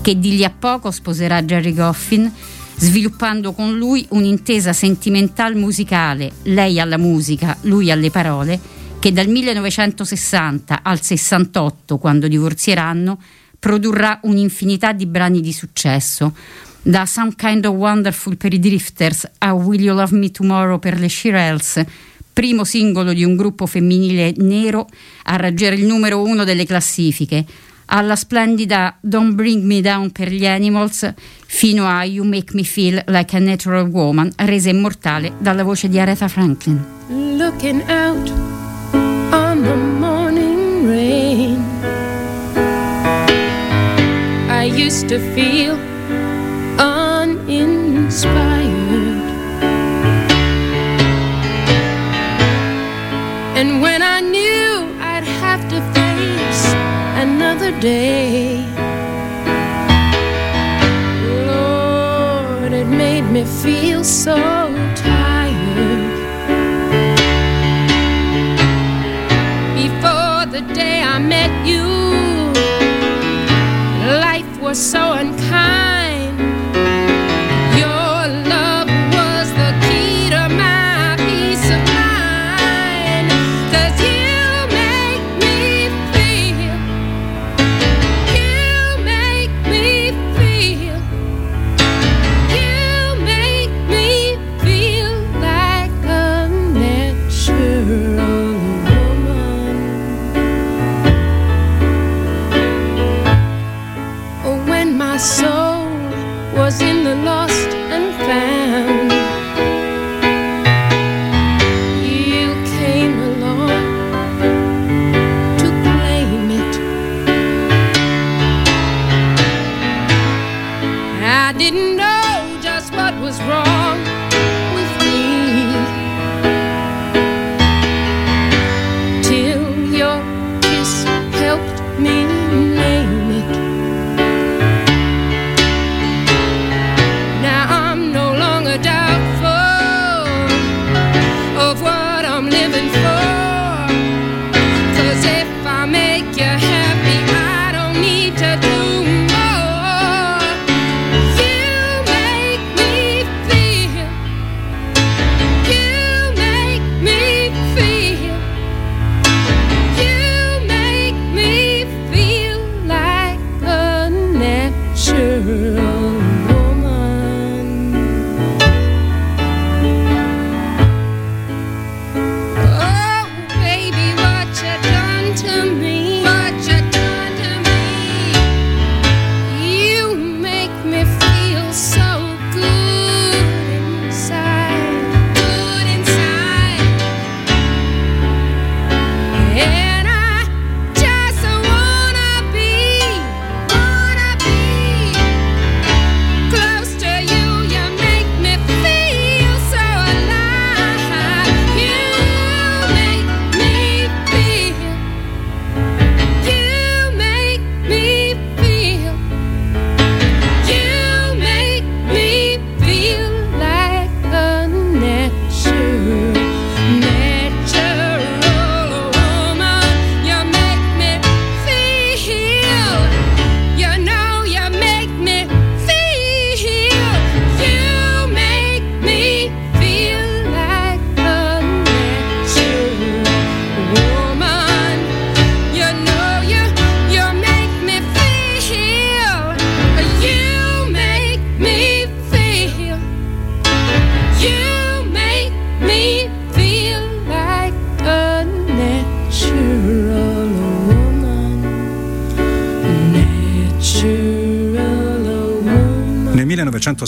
[0.00, 2.32] che di lì a poco sposerà Jerry Goffin,
[2.76, 8.58] sviluppando con lui un'intesa sentimental musicale, lei alla musica, lui alle parole,
[8.98, 13.18] che dal 1960 al 68, quando divorzieranno,
[13.58, 16.34] produrrà un'infinità di brani di successo,
[16.82, 20.98] da Some Kind of Wonderful per i Drifters a Will You Love Me Tomorrow per
[20.98, 21.84] le Shirelles,
[22.32, 24.86] primo singolo di un gruppo femminile nero
[25.24, 27.44] a raggiare il numero uno delle classifiche,
[27.86, 31.12] alla splendida Don't Bring Me Down per gli Animals,
[31.46, 35.98] fino a You Make Me Feel Like a Natural Woman, resa immortale dalla voce di
[35.98, 36.84] Aretha Franklin.
[37.08, 38.57] Looking out
[44.78, 45.74] used to feel
[46.78, 48.22] uninspired.
[53.58, 56.64] And when I knew I'd have to face
[57.24, 58.64] another day,
[61.48, 64.57] Lord, it made me feel so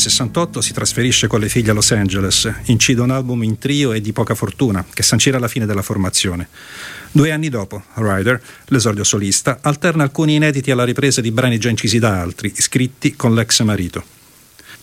[0.01, 4.01] 1968 si trasferisce con le figlie a Los Angeles, incide un album in trio e
[4.01, 6.49] di poca fortuna, che sancirà la fine della formazione.
[7.13, 11.99] Due anni dopo, Ryder, l'esordio solista, alterna alcuni inediti alla ripresa di brani già incisi
[11.99, 14.20] da altri, scritti con l'ex marito.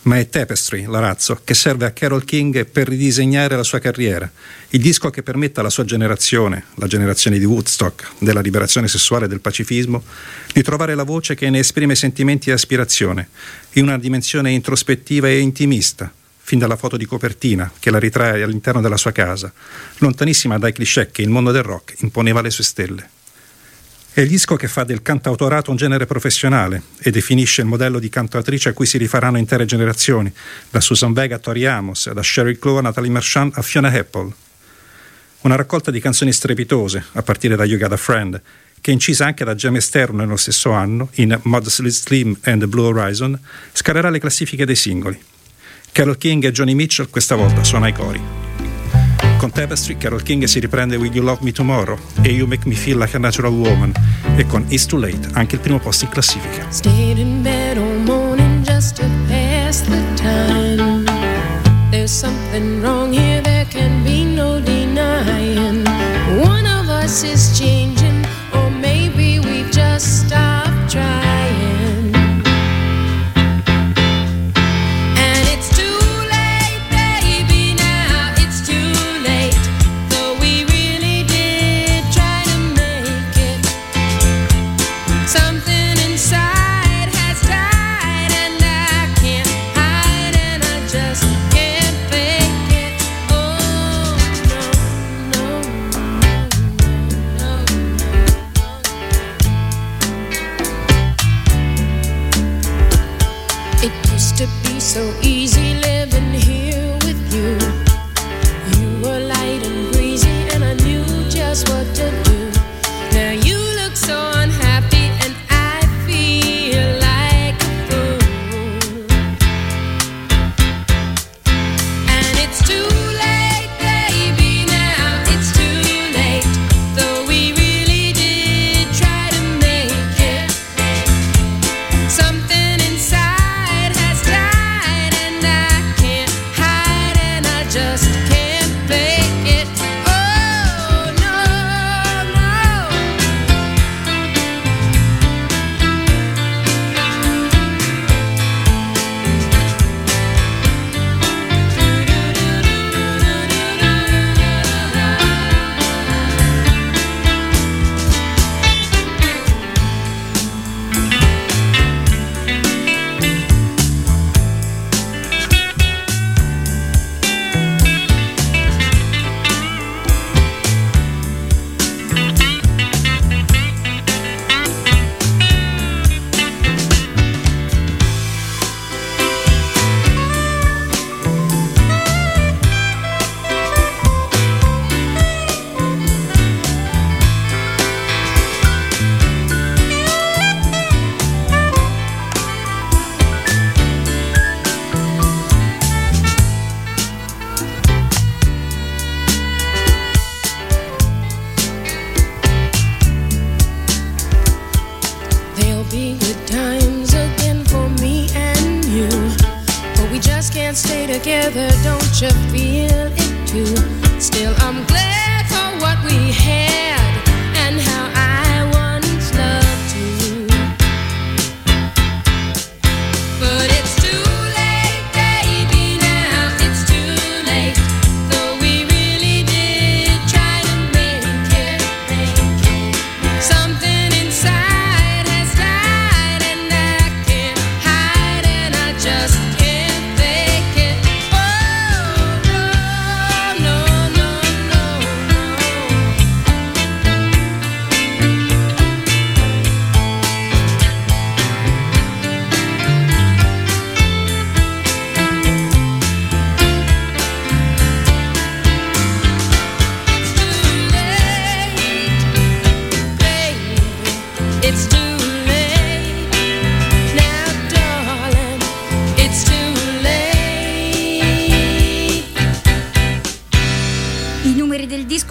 [0.08, 4.30] Ma è Tapestry, l'arazzo, che serve a Carol King per ridisegnare la sua carriera,
[4.70, 9.28] il disco che permette alla sua generazione, la generazione di Woodstock, della liberazione sessuale e
[9.28, 10.02] del pacifismo,
[10.50, 13.28] di trovare la voce che ne esprime sentimenti e aspirazione,
[13.72, 18.80] in una dimensione introspettiva e intimista, fin dalla foto di copertina che la ritrae all'interno
[18.80, 19.52] della sua casa,
[19.98, 23.10] lontanissima dai cliché che il mondo del rock imponeva alle sue stelle.
[24.18, 28.08] È il disco che fa del cantautorato un genere professionale e definisce il modello di
[28.08, 30.32] cantautrice a cui si rifaranno intere generazioni,
[30.70, 34.32] da Susan Vega a Tori Amos, da Sheryl Crow a Natalie Marchand a Fiona Apple.
[35.42, 38.42] Una raccolta di canzoni strepitose, a partire da You Got a Friend,
[38.80, 43.38] che incisa anche da James Stern nello stesso anno, in Modestly Slim and Blue Horizon,
[43.72, 45.16] scalerà le classifiche dei singoli.
[45.92, 48.47] Carol King e Johnny Mitchell questa volta sono ai cori.
[49.38, 52.74] Con Tapestry, Carol King si riprende Will You Love Me Tomorrow e You Make Me
[52.74, 53.92] Feel Like a Natural Woman
[54.36, 56.66] e con It's Too Late anche il primo posto in classifica.
[56.70, 61.04] Stayed in bed all morning just to pass the time.
[61.90, 65.86] There's something wrong here, there can be no denying.
[66.42, 68.07] One of us is changing,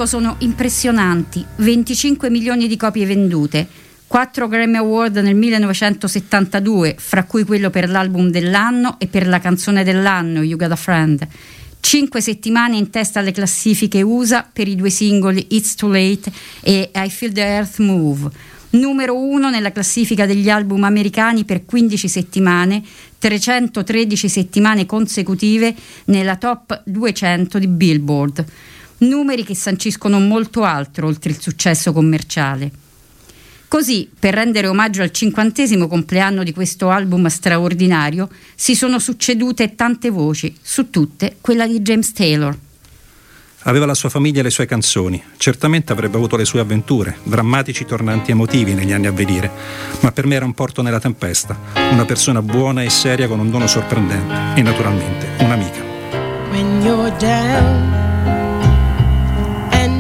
[0.07, 3.67] sono impressionanti, 25 milioni di copie vendute,
[4.07, 9.83] 4 Grammy Award nel 1972, fra cui quello per l'album dell'anno e per la canzone
[9.83, 11.27] dell'anno, You Got a Friend.
[11.79, 16.31] 5 settimane in testa alle classifiche USA per i due singoli It's Too Late
[16.61, 18.29] e I Feel the Earth Move.
[18.71, 22.83] Numero 1 nella classifica degli album americani per 15 settimane,
[23.19, 25.75] 313 settimane consecutive
[26.05, 28.45] nella top 200 di Billboard.
[28.99, 32.71] Numeri che sanciscono molto altro oltre il successo commerciale.
[33.67, 40.09] Così, per rendere omaggio al cinquantesimo compleanno di questo album straordinario, si sono succedute tante
[40.09, 42.57] voci, su tutte quella di James Taylor.
[43.63, 45.21] Aveva la sua famiglia e le sue canzoni.
[45.35, 49.51] Certamente avrebbe avuto le sue avventure, drammatici tornanti emotivi negli anni a venire,
[49.99, 51.59] ma per me era un porto nella tempesta,
[51.91, 55.83] una persona buona e seria con un dono sorprendente e naturalmente un'amica.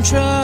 [0.09, 0.36] try.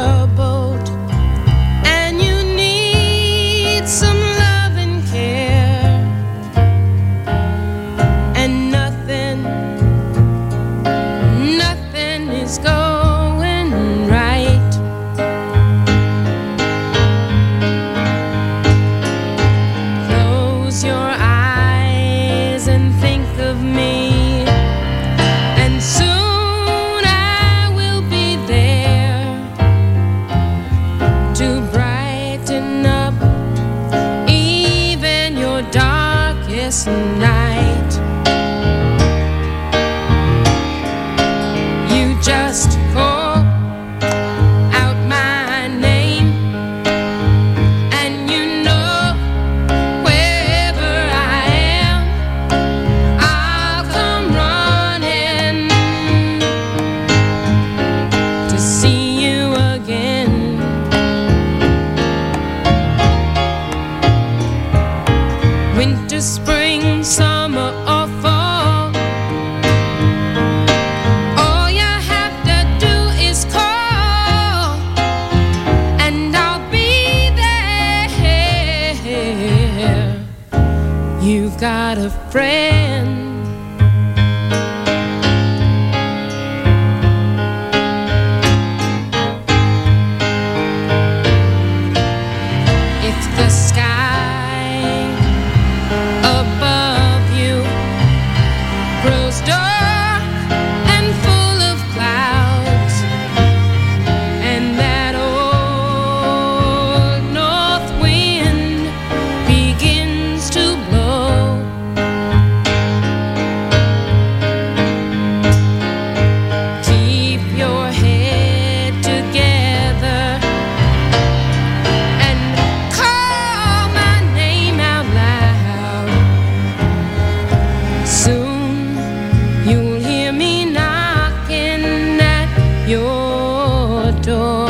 [134.26, 134.63] door.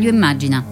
[0.00, 0.69] Radio Immagina.